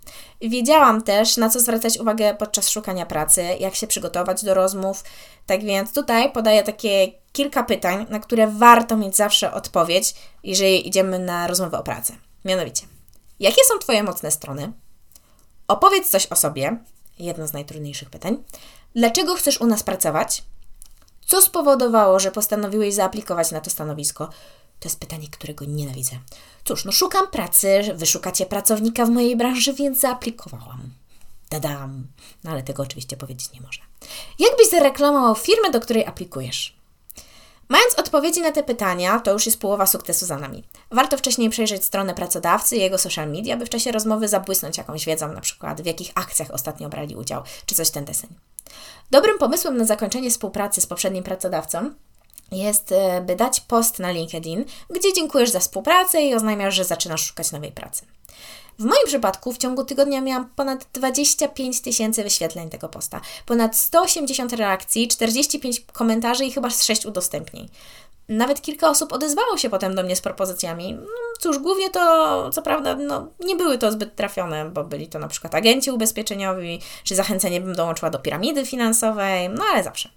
Wiedziałam 0.41 1.03
też, 1.03 1.37
na 1.37 1.51
co 1.51 1.61
zwracać 1.61 1.99
uwagę 1.99 2.35
podczas 2.35 2.71
szukania 2.71 3.07
pracy, 3.07 3.43
jak 3.61 3.75
się 3.75 3.87
przygotować 3.87 4.45
do 4.45 4.55
rozmów. 4.55 5.05
Tak 5.47 5.65
więc 5.65 5.93
tutaj 5.93 6.33
podaję 6.33 6.63
takie 6.63 7.13
kilka 7.33 7.63
pytań, 7.63 8.07
na 8.11 8.21
które 8.21 8.47
warto 8.47 8.97
mieć 8.97 9.17
zawsze 9.17 9.53
odpowiedź, 9.53 10.15
jeżeli 10.45 10.89
idziemy 10.89 11.19
na 11.19 11.47
rozmowę 11.47 11.79
o 11.79 11.83
pracę. 11.83 12.13
Mianowicie, 12.45 12.87
jakie 13.41 13.65
są 13.65 13.79
Twoje 13.79 14.03
mocne 14.03 14.31
strony? 14.31 14.73
Opowiedz 15.69 16.11
coś 16.11 16.27
o 16.27 16.37
sobie, 16.37 16.77
jedno 17.19 17.47
z 17.47 17.53
najtrudniejszych 17.53 18.11
pytań. 18.11 18.45
Dlaczego 18.95 19.35
chcesz 19.35 19.61
u 19.61 19.67
nas 19.67 19.83
pracować? 19.83 20.43
Co 21.27 21.43
spowodowało, 21.43 22.21
że 22.21 22.31
postanowiłeś 22.31 22.95
zaaplikować 22.95 23.51
na 23.51 23.61
to 23.61 23.71
stanowisko? 23.71 24.27
To 24.81 24.89
jest 24.89 25.01
pytanie, 25.01 25.29
którego 25.29 25.65
nienawidzę. 25.65 26.19
Cóż, 26.65 26.85
no 26.85 26.93
szukam 26.93 27.31
pracy, 27.31 27.83
wy 27.95 28.07
szukacie 28.07 28.47
pracownika 28.47 29.07
w 29.07 29.11
mojej 29.11 29.37
branży, 29.37 29.73
więc 29.73 30.01
zaaplikowałam. 30.01 30.91
Dadam. 31.51 32.07
No 32.45 32.51
ale 32.51 32.63
tego 32.63 32.83
oczywiście 32.83 33.17
powiedzieć 33.17 33.53
nie 33.53 33.61
może. 33.61 33.81
Jak 34.39 34.57
byś 34.57 34.71
zareklamował 34.71 35.35
firmę, 35.35 35.71
do 35.71 35.81
której 35.81 36.07
aplikujesz? 36.07 36.82
Mając 37.73 37.95
odpowiedzi 37.95 38.41
na 38.41 38.53
te 38.53 38.63
pytania, 38.63 39.21
to 39.21 39.33
już 39.33 39.47
jest 39.47 39.61
połowa 39.61 39.87
sukcesu 39.87 40.27
za 40.27 40.37
nami. 40.37 40.65
Warto 40.91 41.17
wcześniej 41.17 41.51
przejrzeć 41.51 41.85
stronę 41.85 42.15
pracodawcy 42.15 42.77
i 42.77 42.81
jego 42.81 42.99
social 42.99 43.31
media, 43.31 43.57
by 43.57 43.67
w 43.67 43.69
czasie 43.69 43.93
rozmowy 43.93 44.29
zabłysnąć 44.29 44.79
jakąś 44.79 45.07
wiedzą, 45.07 45.33
na 45.33 45.41
przykład 45.41 45.83
w 45.83 45.87
jakich 45.87 46.13
akcjach 46.15 46.51
ostatnio 46.51 46.89
brali 46.89 47.17
udział, 47.17 47.43
czy 47.67 47.75
coś 47.75 47.91
ten 47.91 48.05
deseń. 48.05 48.31
Dobrym 49.11 49.39
pomysłem 49.39 49.77
na 49.77 49.85
zakończenie 49.85 50.31
współpracy 50.31 50.81
z 50.81 50.87
poprzednim 50.87 51.25
pracodawcą 51.25 51.91
jest, 52.51 52.93
e, 52.93 53.21
by 53.21 53.37
dać 53.37 53.61
post 53.61 53.99
na 53.99 54.11
LinkedIn, 54.11 54.65
gdzie 54.91 55.13
dziękujesz 55.13 55.51
za 55.51 55.61
współpracę 55.61 56.23
i 56.23 56.35
oznajmiasz, 56.35 56.75
że 56.75 56.85
zaczynasz 56.85 57.27
szukać 57.27 57.53
nowej 57.53 57.73
pracy. 57.73 58.07
W 58.79 58.85
moim 58.85 59.07
przypadku 59.07 59.53
w 59.53 59.59
ciągu 59.59 59.85
tygodnia 59.85 60.21
miałam 60.21 60.51
ponad 60.57 60.87
25 60.93 61.81
tysięcy 61.81 62.23
wyświetleń 62.23 62.71
tego 62.71 62.89
posta, 62.89 63.21
ponad 63.47 63.77
180 63.77 64.53
reakcji, 64.53 65.09
45 65.09 65.81
komentarzy 65.93 66.45
i 66.45 66.53
chyba 66.53 66.71
6 66.71 67.07
udostępnień. 67.07 67.69
Nawet 68.29 68.63
kilka 68.63 68.91
osób 68.91 69.13
odezwało 69.13 69.57
się 69.57 69.71
potem 69.71 69.95
do 69.95 70.03
mnie 70.03 70.17
z 70.17 70.21
propozycjami. 70.21 70.95
No, 70.95 71.07
cóż, 71.41 71.59
głównie 71.59 71.91
to, 71.91 72.51
co 72.51 72.63
prawda, 72.63 72.95
no, 72.95 73.27
nie 73.41 73.57
były 73.57 73.79
to 73.79 73.93
zbyt 73.93 74.17
trafione, 74.17 74.71
bo 74.71 74.85
byli 74.85 75.09
to 75.09 75.19
na 75.19 75.29
przykład 75.29 75.55
agenci 75.55 75.91
ubezpieczeniowi, 75.91 76.81
czy 77.05 77.15
zachęcenie 77.15 77.61
bym 77.61 77.75
dołączyła 77.75 78.11
do 78.11 78.19
piramidy 78.19 78.67
finansowej, 78.67 79.49
no 79.49 79.65
ale 79.73 79.83
zawsze. 79.83 80.09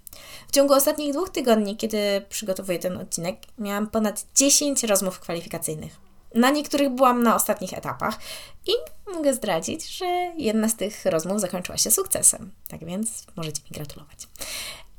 W 0.48 0.52
ciągu 0.52 0.74
ostatnich 0.74 1.12
dwóch 1.12 1.30
tygodni, 1.30 1.76
kiedy 1.76 2.22
przygotowuję 2.28 2.78
ten 2.78 2.96
odcinek, 2.96 3.36
miałam 3.58 3.86
ponad 3.86 4.26
10 4.34 4.84
rozmów 4.84 5.20
kwalifikacyjnych. 5.20 6.05
Na 6.36 6.50
niektórych 6.50 6.90
byłam 6.90 7.22
na 7.22 7.34
ostatnich 7.34 7.72
etapach 7.72 8.18
i 8.66 8.72
mogę 9.14 9.34
zdradzić, 9.34 9.88
że 9.88 10.06
jedna 10.36 10.68
z 10.68 10.76
tych 10.76 11.04
rozmów 11.04 11.40
zakończyła 11.40 11.78
się 11.78 11.90
sukcesem. 11.90 12.50
Tak 12.68 12.84
więc 12.84 13.24
możecie 13.36 13.62
mi 13.62 13.70
gratulować. 13.70 14.18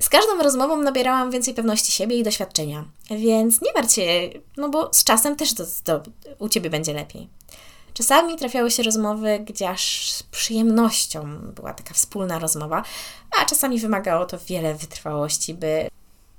Z 0.02 0.08
każdą 0.08 0.42
rozmową 0.42 0.76
nabierałam 0.76 1.30
więcej 1.30 1.54
pewności 1.54 1.92
siebie 1.92 2.16
i 2.16 2.22
doświadczenia, 2.22 2.84
więc 3.10 3.62
nie 3.62 3.72
martw 3.72 3.94
się, 3.94 4.30
no 4.56 4.68
bo 4.68 4.92
z 4.92 5.04
czasem 5.04 5.36
też 5.36 5.54
to, 5.84 6.02
u 6.38 6.48
Ciebie 6.48 6.70
będzie 6.70 6.92
lepiej. 6.92 7.28
Czasami 7.94 8.36
trafiały 8.36 8.70
się 8.70 8.82
rozmowy, 8.82 9.38
gdzie 9.38 9.70
aż 9.70 10.12
z 10.12 10.22
przyjemnością 10.22 11.38
była 11.38 11.74
taka 11.74 11.94
wspólna 11.94 12.38
rozmowa, 12.38 12.82
a 13.40 13.44
czasami 13.44 13.80
wymagało 13.80 14.26
to 14.26 14.38
wiele 14.38 14.74
wytrwałości, 14.74 15.54
by 15.54 15.88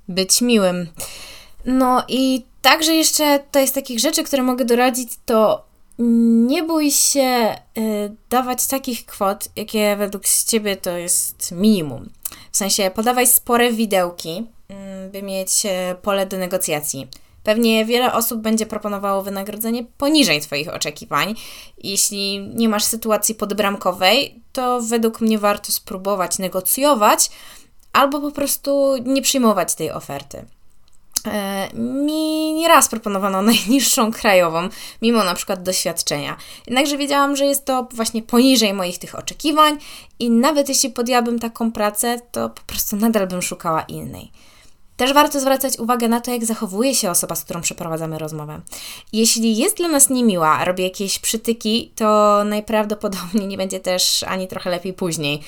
być 0.08 0.40
miłym. 0.40 0.88
No 1.64 2.04
i 2.08 2.44
także 2.62 2.94
jeszcze 2.94 3.38
to 3.50 3.58
jest 3.58 3.74
takich 3.74 4.00
rzeczy, 4.00 4.24
które 4.24 4.42
mogę 4.42 4.64
doradzić, 4.64 5.10
to 5.26 5.70
nie 6.46 6.62
bój 6.62 6.90
się 6.90 7.54
y, 7.78 8.16
dawać 8.30 8.66
takich 8.66 9.06
kwot, 9.06 9.48
jakie 9.56 9.96
według 9.96 10.24
Ciebie 10.46 10.76
to 10.76 10.96
jest 10.96 11.52
minimum. 11.52 12.10
W 12.52 12.56
sensie 12.56 12.90
podawaj 12.94 13.26
spore 13.26 13.72
widełki, 13.72 14.46
y, 15.06 15.10
by 15.10 15.22
mieć 15.22 15.66
y, 15.66 15.68
pole 16.02 16.26
do 16.26 16.38
negocjacji. 16.38 17.08
Pewnie 17.44 17.84
wiele 17.84 18.12
osób 18.12 18.40
będzie 18.40 18.66
proponowało 18.66 19.22
wynagrodzenie 19.22 19.84
poniżej 19.98 20.40
Twoich 20.40 20.74
oczekiwań. 20.74 21.34
Jeśli 21.78 22.40
nie 22.54 22.68
masz 22.68 22.84
sytuacji 22.84 23.34
podbramkowej, 23.34 24.42
to 24.52 24.80
według 24.80 25.20
mnie 25.20 25.38
warto 25.38 25.72
spróbować 25.72 26.38
negocjować 26.38 27.30
albo 27.92 28.20
po 28.20 28.30
prostu 28.30 28.96
nie 29.04 29.22
przyjmować 29.22 29.74
tej 29.74 29.90
oferty. 29.90 30.44
E, 31.26 31.68
mi 31.74 32.52
nieraz 32.52 32.88
proponowano 32.88 33.42
najniższą 33.52 34.12
krajową, 34.12 34.68
mimo 35.02 35.24
na 35.24 35.34
przykład 35.34 35.62
doświadczenia. 35.62 36.36
Jednakże 36.66 36.98
wiedziałam, 36.98 37.36
że 37.36 37.44
jest 37.44 37.64
to 37.64 37.88
właśnie 37.92 38.22
poniżej 38.22 38.74
moich 38.74 38.98
tych 38.98 39.14
oczekiwań 39.14 39.78
i 40.18 40.30
nawet 40.30 40.68
jeśli 40.68 40.90
podjęłabym 40.90 41.38
taką 41.38 41.72
pracę, 41.72 42.20
to 42.32 42.48
po 42.48 42.60
prostu 42.60 42.96
nadal 42.96 43.26
bym 43.26 43.42
szukała 43.42 43.82
innej. 43.82 44.30
Też 44.96 45.12
warto 45.12 45.40
zwracać 45.40 45.78
uwagę 45.78 46.08
na 46.08 46.20
to, 46.20 46.30
jak 46.30 46.44
zachowuje 46.44 46.94
się 46.94 47.10
osoba, 47.10 47.34
z 47.34 47.44
którą 47.44 47.60
przeprowadzamy 47.60 48.18
rozmowę. 48.18 48.60
Jeśli 49.12 49.56
jest 49.56 49.76
dla 49.76 49.88
nas 49.88 50.10
niemiła, 50.10 50.64
robi 50.64 50.82
jakieś 50.82 51.18
przytyki, 51.18 51.92
to 51.96 52.42
najprawdopodobniej 52.44 53.46
nie 53.46 53.56
będzie 53.56 53.80
też 53.80 54.22
ani 54.22 54.48
trochę 54.48 54.70
lepiej 54.70 54.92
później. 54.92 55.40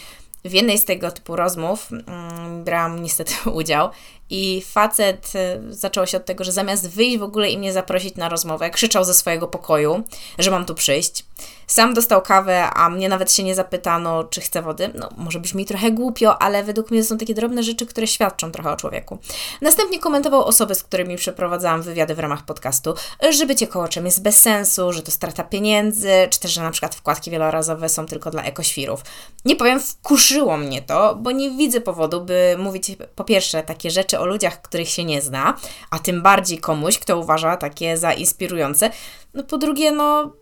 W 0.45 0.52
jednej 0.52 0.79
z 0.79 0.85
tego 0.85 1.11
typu 1.11 1.37
rozmów 1.37 1.88
mm, 1.93 2.64
brałam 2.64 3.02
niestety 3.02 3.35
udział 3.61 3.91
i 4.33 4.62
facet 4.62 5.33
y, 5.35 5.75
zaczęło 5.75 6.07
się 6.07 6.17
od 6.17 6.25
tego, 6.25 6.45
że 6.45 6.53
zamiast 6.53 6.91
wyjść 6.91 7.19
w 7.19 7.23
ogóle 7.23 7.51
i 7.51 7.59
mnie 7.59 7.73
zaprosić 7.73 8.17
na 8.17 8.29
rozmowę, 8.29 8.71
krzyczał 8.71 9.05
ze 9.05 9.15
swojego 9.15 9.49
pokoju, 9.49 10.03
że 10.39 10.51
mam 10.51 10.65
tu 10.65 10.75
przyjść. 10.75 11.25
Sam 11.67 11.95
dostał 11.95 12.23
kawę, 12.23 12.71
a 12.71 12.91
mnie 12.91 13.09
nawet 13.09 13.33
się 13.33 13.43
nie 13.43 13.55
zapytano, 13.55 14.25
czy 14.25 14.41
chce 14.41 14.62
wody. 14.62 14.91
No, 14.95 15.09
może 15.17 15.41
brzmi 15.41 15.65
trochę 15.67 15.91
głupio, 15.91 16.43
ale 16.43 16.65
według 16.65 16.91
mnie 16.91 17.03
to 17.03 17.09
są 17.09 17.19
takie 17.19 17.35
drobne 17.35 17.62
rzeczy, 17.62 17.87
które 17.87 18.07
świadczą 18.07 18.53
trochę 18.53 18.71
o 18.71 18.77
człowieku. 18.77 19.19
Następnie 19.61 19.99
komentował 19.99 20.45
osoby, 20.45 20.75
z 20.75 20.83
którymi 20.83 21.17
przeprowadzałam 21.17 21.83
wywiady 21.83 22.15
w 22.15 22.19
ramach 22.19 22.45
podcastu, 22.45 22.95
że 23.31 23.47
bycie 23.47 23.67
kołoczem 23.67 24.05
jest 24.05 24.23
bez 24.23 24.39
sensu, 24.39 24.93
że 24.93 25.03
to 25.03 25.11
strata 25.11 25.43
pieniędzy, 25.43 26.11
czy 26.31 26.41
też, 26.41 26.53
że 26.53 26.62
na 26.62 26.71
przykład 26.71 26.95
wkładki 26.95 27.31
wielorazowe 27.31 27.89
są 27.89 28.07
tylko 28.07 28.31
dla 28.31 28.43
ekoświrów. 28.43 29.03
Nie 29.45 29.57
powiem, 29.57 29.81
wkurzyło 29.81 30.57
mnie 30.57 30.83
to, 30.83 31.15
bo 31.15 31.31
nie 31.31 31.51
widzę 31.51 31.81
powodu, 31.81 32.21
by 32.21 32.57
mówić 32.59 32.97
po 33.15 33.25
pierwsze 33.25 33.62
takie 33.62 33.91
rzeczy 33.91 34.19
o 34.23 34.26
ludziach, 34.26 34.62
których 34.62 34.88
się 34.88 35.05
nie 35.05 35.23
zna, 35.23 35.59
a 35.91 35.99
tym 35.99 36.23
bardziej 36.23 36.59
komuś, 36.59 36.99
kto 36.99 37.19
uważa 37.19 37.57
takie 37.57 37.97
za 37.97 38.12
inspirujące. 38.12 38.91
No 39.35 39.43
po 39.43 39.59
drugie, 39.59 39.93
no 39.93 40.33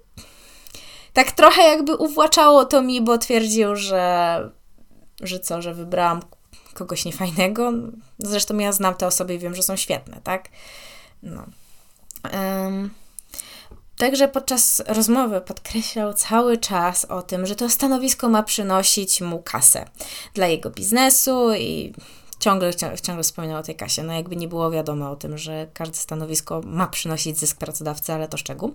tak 1.12 1.32
trochę 1.32 1.62
jakby 1.62 1.96
uwłaczało 1.96 2.64
to 2.64 2.82
mi, 2.82 3.00
bo 3.00 3.18
twierdził, 3.18 3.76
że, 3.76 4.50
że 5.22 5.40
co, 5.40 5.62
że 5.62 5.74
wybrałam 5.74 6.20
kogoś 6.74 7.04
niefajnego. 7.04 7.72
Zresztą 8.18 8.58
ja 8.58 8.72
znam 8.72 8.94
te 8.94 9.06
osoby 9.06 9.34
i 9.34 9.38
wiem, 9.38 9.54
że 9.54 9.62
są 9.62 9.76
świetne, 9.76 10.20
tak? 10.24 10.48
No. 11.22 11.46
Um, 12.32 12.90
także 13.96 14.28
podczas 14.28 14.82
rozmowy 14.86 15.40
podkreślał 15.40 16.14
cały 16.14 16.58
czas 16.58 17.04
o 17.04 17.22
tym, 17.22 17.46
że 17.46 17.56
to 17.56 17.68
stanowisko 17.68 18.28
ma 18.28 18.42
przynosić 18.42 19.20
mu 19.20 19.42
kasę 19.42 19.84
dla 20.34 20.46
jego 20.46 20.70
biznesu 20.70 21.54
i 21.54 21.94
ciągle, 22.40 22.74
ciągle 23.02 23.22
wspominał 23.22 23.60
o 23.60 23.62
tej 23.62 23.74
kasie. 23.74 24.02
No 24.02 24.12
jakby 24.12 24.36
nie 24.36 24.48
było 24.48 24.70
wiadomo 24.70 25.10
o 25.10 25.16
tym, 25.16 25.38
że 25.38 25.66
każde 25.74 25.96
stanowisko 25.96 26.60
ma 26.64 26.86
przynosić 26.86 27.38
zysk 27.38 27.58
pracodawcy, 27.58 28.12
ale 28.12 28.28
to 28.28 28.36
szczegół. 28.36 28.74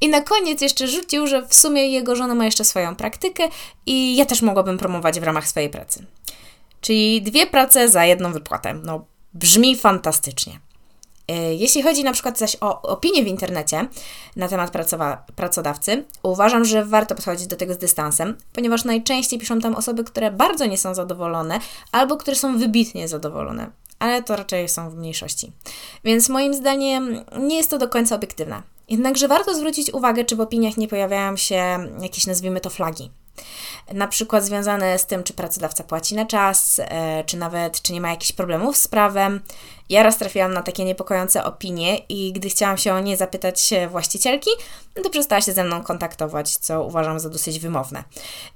I 0.00 0.08
na 0.08 0.20
koniec 0.20 0.60
jeszcze 0.60 0.88
rzucił, 0.88 1.26
że 1.26 1.46
w 1.46 1.54
sumie 1.54 1.86
jego 1.86 2.16
żona 2.16 2.34
ma 2.34 2.44
jeszcze 2.44 2.64
swoją 2.64 2.96
praktykę 2.96 3.48
i 3.86 4.16
ja 4.16 4.26
też 4.26 4.42
mogłabym 4.42 4.78
promować 4.78 5.20
w 5.20 5.22
ramach 5.22 5.48
swojej 5.48 5.70
pracy. 5.70 6.06
Czyli 6.80 7.22
dwie 7.22 7.46
prace 7.46 7.88
za 7.88 8.04
jedną 8.04 8.32
wypłatę. 8.32 8.74
No 8.74 9.04
brzmi 9.34 9.76
fantastycznie. 9.76 10.60
E, 11.28 11.54
jeśli 11.54 11.82
chodzi 11.82 12.04
na 12.04 12.12
przykład 12.12 12.38
zaś 12.38 12.56
o 12.60 12.82
opinie 12.82 13.24
w 13.24 13.26
internecie 13.26 13.88
na 14.36 14.48
temat 14.48 14.72
pracodawcy, 15.36 16.04
uważam, 16.22 16.64
że 16.64 16.84
warto 16.84 17.14
podchodzić 17.14 17.46
do 17.46 17.56
tego 17.56 17.74
z 17.74 17.78
dystansem, 17.78 18.36
ponieważ 18.52 18.84
najczęściej 18.84 19.38
piszą 19.38 19.60
tam 19.60 19.74
osoby, 19.74 20.04
które 20.04 20.30
bardzo 20.30 20.66
nie 20.66 20.78
są 20.78 20.94
zadowolone 20.94 21.60
albo 21.92 22.16
które 22.16 22.36
są 22.36 22.58
wybitnie 22.58 23.08
zadowolone, 23.08 23.70
ale 23.98 24.22
to 24.22 24.36
raczej 24.36 24.68
są 24.68 24.90
w 24.90 24.96
mniejszości. 24.96 25.52
Więc 26.04 26.28
moim 26.28 26.54
zdaniem 26.54 27.24
nie 27.38 27.56
jest 27.56 27.70
to 27.70 27.78
do 27.78 27.88
końca 27.88 28.14
obiektywne. 28.14 28.62
Jednakże 28.88 29.28
warto 29.28 29.54
zwrócić 29.54 29.94
uwagę, 29.94 30.24
czy 30.24 30.36
w 30.36 30.40
opiniach 30.40 30.76
nie 30.76 30.88
pojawiają 30.88 31.36
się 31.36 31.88
jakieś, 32.00 32.26
nazwijmy 32.26 32.60
to, 32.60 32.70
flagi 32.70 33.10
na 33.92 34.08
przykład 34.08 34.44
związane 34.44 34.98
z 34.98 35.06
tym, 35.06 35.24
czy 35.24 35.32
pracodawca 35.32 35.84
płaci 35.84 36.14
na 36.14 36.26
czas, 36.26 36.80
e, 36.84 37.24
czy 37.24 37.36
nawet, 37.36 37.82
czy 37.82 37.92
nie 37.92 38.00
ma 38.00 38.10
jakichś 38.10 38.32
problemów 38.32 38.76
z 38.76 38.88
prawem. 38.88 39.40
Ja 39.88 40.02
raz 40.02 40.18
trafiłam 40.18 40.52
na 40.52 40.62
takie 40.62 40.84
niepokojące 40.84 41.44
opinie 41.44 41.98
i 41.98 42.32
gdy 42.32 42.48
chciałam 42.48 42.78
się 42.78 42.94
o 42.94 43.00
nie 43.00 43.16
zapytać 43.16 43.70
właścicielki, 43.90 44.50
no 44.96 45.02
to 45.02 45.10
przestała 45.10 45.40
się 45.40 45.52
ze 45.52 45.64
mną 45.64 45.82
kontaktować, 45.82 46.56
co 46.56 46.84
uważam 46.84 47.20
za 47.20 47.28
dosyć 47.28 47.58
wymowne. 47.58 48.04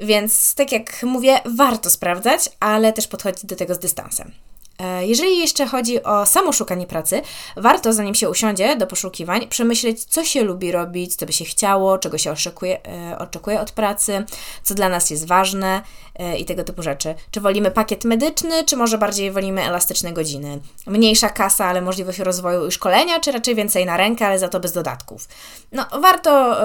Więc 0.01 0.55
tak 0.55 0.73
jak 0.73 1.03
mówię, 1.03 1.41
warto 1.57 1.91
sprawdzać, 1.91 2.51
ale 2.61 2.93
też 2.93 3.07
podchodzić 3.07 3.47
do 3.47 3.57
tego 3.57 3.75
z 3.75 3.79
dystansem. 3.79 4.33
E, 4.81 5.07
jeżeli 5.07 5.39
jeszcze 5.39 5.67
chodzi 5.67 6.03
o 6.03 6.27
samo 6.27 6.53
szukanie 6.53 6.87
pracy, 6.87 7.23
warto 7.57 7.93
zanim 7.93 8.15
się 8.15 8.31
usiądzie 8.31 8.77
do 8.77 8.87
poszukiwań, 8.87 9.49
przemyśleć, 9.49 10.05
co 10.05 10.25
się 10.25 10.45
lubi 10.45 10.73
robić, 10.73 11.17
co 11.17 11.27
by 11.27 11.33
się 11.33 11.45
chciało, 11.45 11.99
czego 11.99 12.19
się 12.19 12.33
oczekuje, 12.33 12.81
e, 12.87 13.19
oczekuje 13.19 13.61
od 13.61 13.73
pracy, 13.73 14.25
co 14.63 14.75
dla 14.75 14.89
nas 14.89 15.11
jest 15.11 15.27
ważne 15.27 15.83
e, 16.15 16.39
i 16.39 16.45
tego 16.45 16.65
typu 16.65 16.83
rzeczy. 16.83 17.15
Czy 17.31 17.41
wolimy 17.41 17.71
pakiet 17.71 18.05
medyczny, 18.05 18.65
czy 18.65 18.77
może 18.77 18.99
bardziej 18.99 19.31
wolimy 19.31 19.63
elastyczne 19.63 20.13
godziny? 20.13 20.61
Mniejsza 20.87 21.29
kasa, 21.29 21.65
ale 21.65 21.81
możliwość 21.81 22.19
rozwoju 22.19 22.67
i 22.67 22.73
szkolenia, 22.73 23.21
czy 23.21 23.33
raczej 23.33 23.55
więcej 23.55 23.87
na 23.87 23.97
rękę, 23.97 24.27
ale 24.27 24.39
za 24.39 24.49
to 24.49 24.61
bez 24.61 24.73
dodatków? 24.73 25.29
No, 25.73 25.87
warto 26.01 26.57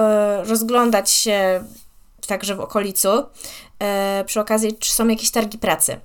rozglądać 0.44 1.10
się 1.10 1.64
także 2.26 2.54
w 2.54 2.60
okolicu 2.60 3.08
przy 4.26 4.40
okazji, 4.40 4.78
czy 4.78 4.92
są 4.92 5.08
jakieś 5.08 5.30
targi 5.30 5.58
pracy. 5.58 6.00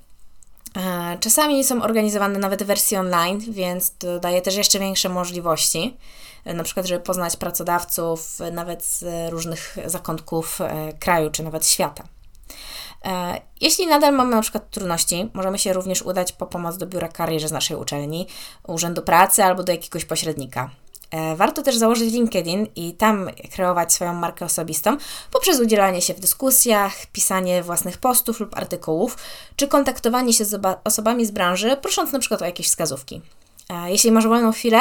E, 0.78 1.18
czasami 1.20 1.64
są 1.64 1.82
organizowane 1.82 2.40
nawet 2.40 2.64
wersje 2.64 3.00
online, 3.00 3.40
więc 3.50 3.98
to 3.98 4.20
daje 4.20 4.42
też 4.42 4.56
jeszcze 4.56 4.80
większe 4.80 5.10
możliwości. 5.10 5.98
E, 6.46 6.54
na 6.54 6.64
przykład, 6.64 6.86
żeby 6.86 7.04
poznać 7.04 7.38
pracodawców 7.38 8.40
nawet 8.52 8.86
z 8.86 9.32
różnych 9.32 9.78
zakątków 9.86 10.62
e, 10.62 10.94
kraju 10.94 11.30
czy 11.30 11.44
nawet 11.44 11.68
świata. 11.68 12.04
E, 13.06 13.42
jeśli 13.62 13.88
nadal 13.88 14.14
mamy 14.14 14.36
na 14.36 14.42
przykład 14.42 14.70
trudności, 14.70 15.30
możemy 15.34 15.60
się 15.60 15.74
również 15.74 16.02
udać 16.02 16.32
po 16.32 16.46
pomoc 16.48 16.78
do 16.78 16.88
biura 16.88 17.08
kariery 17.08 17.48
z 17.48 17.52
naszej 17.52 17.78
uczelni, 17.78 18.28
urzędu 18.68 19.02
pracy 19.02 19.44
albo 19.44 19.64
do 19.64 19.72
jakiegoś 19.72 20.06
pośrednika. 20.06 20.70
E, 21.12 21.36
warto 21.36 21.62
też 21.64 21.78
założyć 21.78 22.14
LinkedIn 22.14 22.68
i 22.76 22.94
tam 22.94 23.30
kreować 23.56 23.94
swoją 23.94 24.14
markę 24.14 24.46
osobistą 24.46 24.98
poprzez 25.32 25.60
udzielanie 25.60 26.02
się 26.02 26.14
w 26.14 26.20
dyskusjach, 26.20 27.06
pisanie 27.06 27.64
własnych 27.64 27.98
postów 27.98 28.40
lub 28.40 28.58
artykułów, 28.58 29.18
czy 29.56 29.68
kontaktowanie 29.68 30.34
się 30.34 30.46
z 30.46 30.66
osobami 30.84 31.26
z 31.26 31.32
branży, 31.32 31.78
prosząc 31.82 32.12
na 32.12 32.20
przykład 32.20 32.42
o 32.42 32.46
jakieś 32.46 32.68
wskazówki. 32.68 33.22
E, 33.70 33.92
jeśli 33.92 34.12
masz 34.12 34.28
wolną 34.28 34.52
chwilę, 34.52 34.80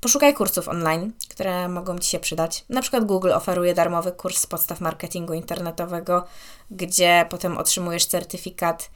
Poszukaj 0.00 0.34
kursów 0.34 0.68
online, 0.68 1.12
które 1.28 1.68
mogą 1.68 1.98
Ci 1.98 2.10
się 2.10 2.18
przydać. 2.18 2.64
Na 2.68 2.82
przykład 2.82 3.04
Google 3.04 3.32
oferuje 3.32 3.74
darmowy 3.74 4.12
kurs 4.12 4.38
z 4.38 4.46
podstaw 4.46 4.80
marketingu 4.80 5.34
internetowego, 5.34 6.24
gdzie 6.70 7.26
potem 7.30 7.58
otrzymujesz 7.58 8.06
certyfikat. 8.06 8.90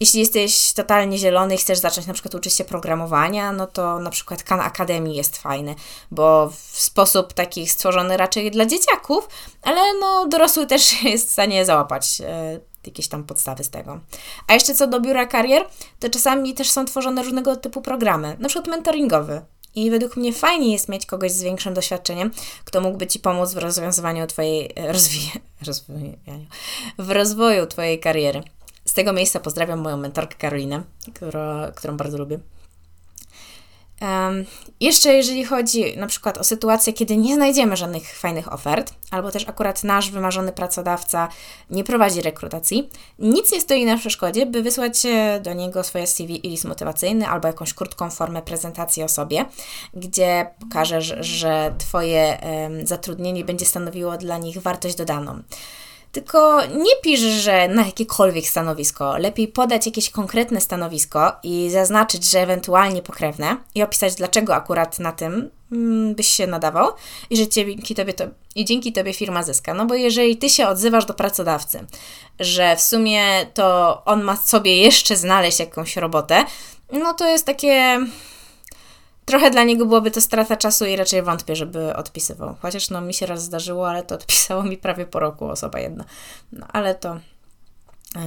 Jeśli 0.00 0.20
jesteś 0.20 0.72
totalnie 0.72 1.18
zielony 1.18 1.54
i 1.54 1.58
chcesz 1.58 1.78
zacząć 1.78 2.06
na 2.06 2.12
przykład 2.12 2.34
uczyć 2.34 2.54
się 2.54 2.64
programowania, 2.64 3.52
no 3.52 3.66
to 3.66 3.98
na 3.98 4.10
przykład 4.10 4.42
Khan 4.42 4.60
Academy 4.60 5.12
jest 5.12 5.36
fajny, 5.36 5.74
bo 6.10 6.50
w 6.50 6.80
sposób 6.80 7.32
taki 7.32 7.66
stworzony 7.66 8.16
raczej 8.16 8.50
dla 8.50 8.66
dzieciaków, 8.66 9.28
ale 9.62 9.80
no 10.00 10.28
dorosły 10.28 10.66
też 10.66 11.02
jest 11.02 11.28
w 11.28 11.32
stanie 11.32 11.64
załapać 11.64 12.20
e, 12.20 12.60
jakieś 12.86 13.08
tam 13.08 13.24
podstawy 13.24 13.64
z 13.64 13.70
tego. 13.70 14.00
A 14.46 14.54
jeszcze 14.54 14.74
co 14.74 14.86
do 14.86 15.00
biura 15.00 15.26
karier, 15.26 15.66
to 16.00 16.10
czasami 16.10 16.54
też 16.54 16.70
są 16.70 16.84
tworzone 16.84 17.22
różnego 17.22 17.56
typu 17.56 17.82
programy, 17.82 18.36
na 18.40 18.48
przykład 18.48 18.68
mentoringowy. 18.68 19.42
I 19.74 19.90
według 19.90 20.16
mnie 20.16 20.32
fajnie 20.32 20.72
jest 20.72 20.88
mieć 20.88 21.06
kogoś 21.06 21.32
z 21.32 21.42
większym 21.42 21.74
doświadczeniem, 21.74 22.30
kto 22.64 22.80
mógłby 22.80 23.06
Ci 23.06 23.20
pomóc 23.20 23.52
w 23.52 23.56
rozwiązywaniu 23.56 24.26
Twojej, 24.26 24.72
e, 24.76 24.92
rozwij, 24.92 25.30
rozwijaniu, 25.66 26.46
w 26.98 27.10
rozwoju 27.10 27.66
Twojej 27.66 28.00
kariery. 28.00 28.42
Z 28.92 28.94
tego 28.94 29.12
miejsca 29.12 29.40
pozdrawiam 29.40 29.78
moją 29.78 29.96
mentorkę 29.96 30.36
Karolinę, 30.36 30.82
którą, 31.14 31.72
którą 31.74 31.96
bardzo 31.96 32.18
lubię. 32.18 32.38
Um, 34.00 34.44
jeszcze 34.80 35.14
jeżeli 35.14 35.44
chodzi 35.44 35.96
na 35.96 36.06
przykład 36.06 36.38
o 36.38 36.44
sytuację, 36.44 36.92
kiedy 36.92 37.16
nie 37.16 37.34
znajdziemy 37.34 37.76
żadnych 37.76 38.18
fajnych 38.18 38.52
ofert, 38.52 38.94
albo 39.10 39.30
też 39.30 39.48
akurat 39.48 39.84
nasz 39.84 40.10
wymarzony 40.10 40.52
pracodawca 40.52 41.28
nie 41.70 41.84
prowadzi 41.84 42.22
rekrutacji, 42.22 42.90
nic 43.18 43.52
nie 43.52 43.60
stoi 43.60 43.84
na 43.84 43.98
przeszkodzie, 43.98 44.46
by 44.46 44.62
wysłać 44.62 45.02
do 45.42 45.52
niego 45.52 45.84
swoje 45.84 46.06
CV 46.06 46.46
i 46.46 46.50
list 46.50 46.64
motywacyjny 46.64 47.28
albo 47.28 47.48
jakąś 47.48 47.74
krótką 47.74 48.10
formę 48.10 48.42
prezentacji 48.42 49.02
o 49.02 49.08
sobie, 49.08 49.44
gdzie 49.94 50.50
pokażesz, 50.60 51.14
że 51.20 51.74
Twoje 51.78 52.38
um, 52.42 52.86
zatrudnienie 52.86 53.44
będzie 53.44 53.66
stanowiło 53.66 54.16
dla 54.16 54.38
nich 54.38 54.58
wartość 54.58 54.94
dodaną. 54.94 55.42
Tylko 56.12 56.60
nie 56.66 56.96
pisz, 57.02 57.20
że 57.20 57.68
na 57.68 57.86
jakiekolwiek 57.86 58.46
stanowisko. 58.46 59.18
Lepiej 59.18 59.48
podać 59.48 59.86
jakieś 59.86 60.10
konkretne 60.10 60.60
stanowisko 60.60 61.32
i 61.42 61.70
zaznaczyć, 61.70 62.30
że 62.30 62.40
ewentualnie 62.40 63.02
pokrewne 63.02 63.56
i 63.74 63.82
opisać, 63.82 64.14
dlaczego 64.14 64.54
akurat 64.54 64.98
na 64.98 65.12
tym 65.12 65.50
mm, 65.72 66.14
byś 66.14 66.26
się 66.26 66.46
nadawał 66.46 66.92
i 67.30 67.36
że 67.36 67.48
dzięki 67.48 67.94
tobie, 67.94 68.12
to, 68.12 68.24
i 68.54 68.64
dzięki 68.64 68.92
tobie 68.92 69.12
firma 69.12 69.42
zyska. 69.42 69.74
No 69.74 69.86
bo 69.86 69.94
jeżeli 69.94 70.36
ty 70.36 70.50
się 70.50 70.68
odzywasz 70.68 71.04
do 71.04 71.14
pracodawcy, 71.14 71.86
że 72.40 72.76
w 72.76 72.80
sumie 72.80 73.46
to 73.54 74.02
on 74.04 74.22
ma 74.22 74.36
sobie 74.36 74.76
jeszcze 74.76 75.16
znaleźć 75.16 75.60
jakąś 75.60 75.96
robotę, 75.96 76.44
no 76.92 77.14
to 77.14 77.28
jest 77.28 77.46
takie 77.46 78.06
trochę 79.24 79.50
dla 79.50 79.64
niego 79.64 79.86
byłoby 79.86 80.10
to 80.10 80.20
strata 80.20 80.56
czasu 80.56 80.84
i 80.86 80.96
raczej 80.96 81.22
wątpię, 81.22 81.56
żeby 81.56 81.96
odpisywał. 81.96 82.56
Chociaż 82.62 82.90
no 82.90 83.00
mi 83.00 83.14
się 83.14 83.26
raz 83.26 83.42
zdarzyło, 83.42 83.88
ale 83.88 84.02
to 84.02 84.14
odpisało 84.20 84.62
mi 84.62 84.76
prawie 84.76 85.06
po 85.06 85.20
roku 85.20 85.48
osoba 85.48 85.78
jedna. 85.80 86.04
No 86.52 86.66
ale 86.72 86.94
to 86.94 87.14
yy, 88.14 88.22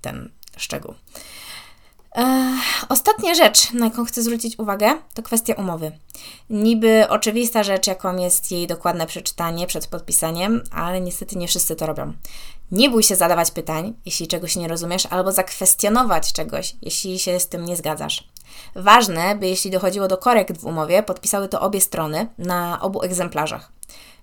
ten 0.00 0.30
szczegół. 0.56 0.94
E, 2.16 2.52
ostatnia 2.88 3.34
rzecz, 3.34 3.72
na 3.72 3.86
jaką 3.86 4.04
chcę 4.04 4.22
zwrócić 4.22 4.58
uwagę, 4.58 4.98
to 5.14 5.22
kwestia 5.22 5.54
umowy. 5.54 5.92
Niby 6.50 7.08
oczywista 7.08 7.62
rzecz, 7.62 7.86
jaką 7.86 8.16
jest 8.16 8.50
jej 8.50 8.66
dokładne 8.66 9.06
przeczytanie 9.06 9.66
przed 9.66 9.86
podpisaniem, 9.86 10.62
ale 10.70 11.00
niestety 11.00 11.38
nie 11.38 11.48
wszyscy 11.48 11.76
to 11.76 11.86
robią. 11.86 12.12
Nie 12.72 12.90
bój 12.90 13.02
się 13.02 13.16
zadawać 13.16 13.50
pytań, 13.50 13.94
jeśli 14.06 14.28
czegoś 14.28 14.56
nie 14.56 14.68
rozumiesz, 14.68 15.06
albo 15.06 15.32
zakwestionować 15.32 16.32
czegoś, 16.32 16.76
jeśli 16.82 17.18
się 17.18 17.40
z 17.40 17.48
tym 17.48 17.64
nie 17.64 17.76
zgadzasz. 17.76 18.28
Ważne, 18.74 19.34
by 19.34 19.46
jeśli 19.46 19.70
dochodziło 19.70 20.08
do 20.08 20.18
korekt 20.18 20.60
w 20.60 20.64
umowie, 20.64 21.02
podpisały 21.02 21.48
to 21.48 21.60
obie 21.60 21.80
strony 21.80 22.26
na 22.38 22.80
obu 22.80 23.02
egzemplarzach. 23.02 23.72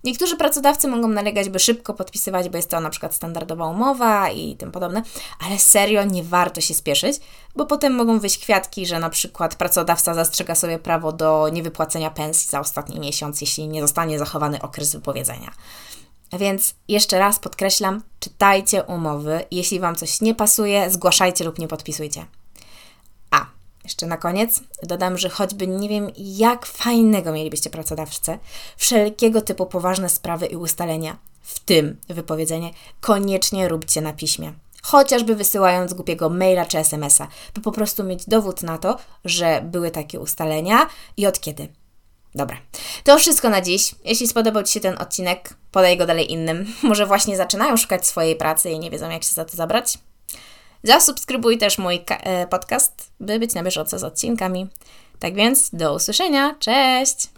Niektórzy 0.04 0.38
pracodawcy 0.38 0.88
mogą 0.88 1.08
nalegać, 1.08 1.50
by 1.50 1.60
szybko 1.60 1.94
podpisywać, 1.94 2.50
bo 2.50 2.58
jest 2.58 2.70
to 2.70 2.80
na 2.80 2.90
przykład 2.90 3.16
standardowa 3.16 3.68
umowa 3.68 4.30
i 4.30 4.56
tym 4.56 4.72
podobne, 4.72 5.02
ale 5.48 5.60
serio 5.60 6.04
nie 6.04 6.24
warto 6.24 6.62
się 6.62 6.74
spieszyć, 6.74 7.20
bo 7.56 7.66
potem 7.66 7.96
mogą 7.96 8.20
wyjść 8.20 8.38
kwiatki, 8.38 8.86
że 8.86 9.00
na 9.00 9.10
przykład 9.10 9.56
pracodawca 9.56 10.14
zastrzega 10.14 10.56
sobie 10.56 10.80
prawo 10.80 11.12
do 11.12 11.50
niewypłacenia 11.50 12.12
pensji 12.12 12.50
za 12.50 12.60
ostatni 12.60 13.00
miesiąc, 13.00 13.42
jeśli 13.42 13.68
nie 13.68 13.82
zostanie 13.82 14.20
zachowany 14.20 14.62
okres 14.62 14.94
wypowiedzenia. 14.94 15.52
Więc 16.34 16.76
jeszcze 16.88 17.20
raz 17.20 17.40
podkreślam, 17.40 18.02
czytajcie 18.20 18.84
umowy. 18.84 19.46
Jeśli 19.52 19.80
Wam 19.80 19.96
coś 19.96 20.22
nie 20.22 20.36
pasuje, 20.36 20.90
zgłaszajcie 20.90 21.46
lub 21.46 21.60
nie 21.60 21.68
podpisujcie. 21.68 22.26
Jeszcze 23.88 24.08
na 24.08 24.18
koniec 24.18 24.62
dodam, 24.84 25.18
że 25.18 25.30
choćby 25.30 25.68
nie 25.68 25.90
wiem, 25.90 26.12
jak 26.18 26.66
fajnego 26.66 27.32
mielibyście 27.32 27.70
pracodawcę, 27.70 28.40
wszelkiego 28.78 29.42
typu 29.42 29.66
poważne 29.66 30.10
sprawy 30.10 30.46
i 30.46 30.56
ustalenia, 30.56 31.18
w 31.42 31.60
tym 31.60 31.98
wypowiedzenie, 32.10 32.72
koniecznie 33.02 33.68
róbcie 33.68 34.02
na 34.02 34.14
piśmie. 34.14 34.54
Chociażby 34.82 35.36
wysyłając 35.36 35.94
głupiego 35.94 36.30
maila 36.30 36.66
czy 36.66 36.78
smsa, 36.78 37.28
by 37.54 37.62
po 37.62 37.72
prostu 37.72 38.04
mieć 38.04 38.26
dowód 38.26 38.64
na 38.64 38.78
to, 38.78 38.98
że 39.26 39.62
były 39.62 39.92
takie 39.92 40.20
ustalenia 40.20 40.88
i 41.18 41.28
od 41.28 41.40
kiedy. 41.40 41.68
Dobra, 42.36 42.58
to 43.04 43.18
wszystko 43.18 43.50
na 43.50 43.62
dziś. 43.62 43.96
Jeśli 44.06 44.28
spodobał 44.28 44.64
Ci 44.64 44.74
się 44.74 44.80
ten 44.80 45.02
odcinek, 45.02 45.54
podaj 45.72 45.98
go 45.98 46.06
dalej 46.06 46.32
innym. 46.32 46.74
Może 46.84 47.06
właśnie 47.06 47.38
zaczynają 47.38 47.78
szukać 47.78 48.08
swojej 48.08 48.36
pracy 48.36 48.70
i 48.70 48.80
nie 48.80 48.92
wiedzą, 48.92 49.10
jak 49.10 49.24
się 49.24 49.34
za 49.34 49.46
to 49.46 49.58
zabrać. 49.58 49.98
Zasubskrybuj 50.84 51.58
też 51.58 51.78
mój 51.78 52.04
e, 52.10 52.48
podcast, 52.48 53.12
by 53.20 53.40
być 53.40 53.54
na 53.54 53.64
bieżąco 53.64 54.00
z 54.00 54.04
odcinkami. 54.04 54.68
Tak 55.20 55.36
więc 55.36 55.70
do 55.74 55.96
usłyszenia. 55.96 56.56
Cześć! 56.60 57.37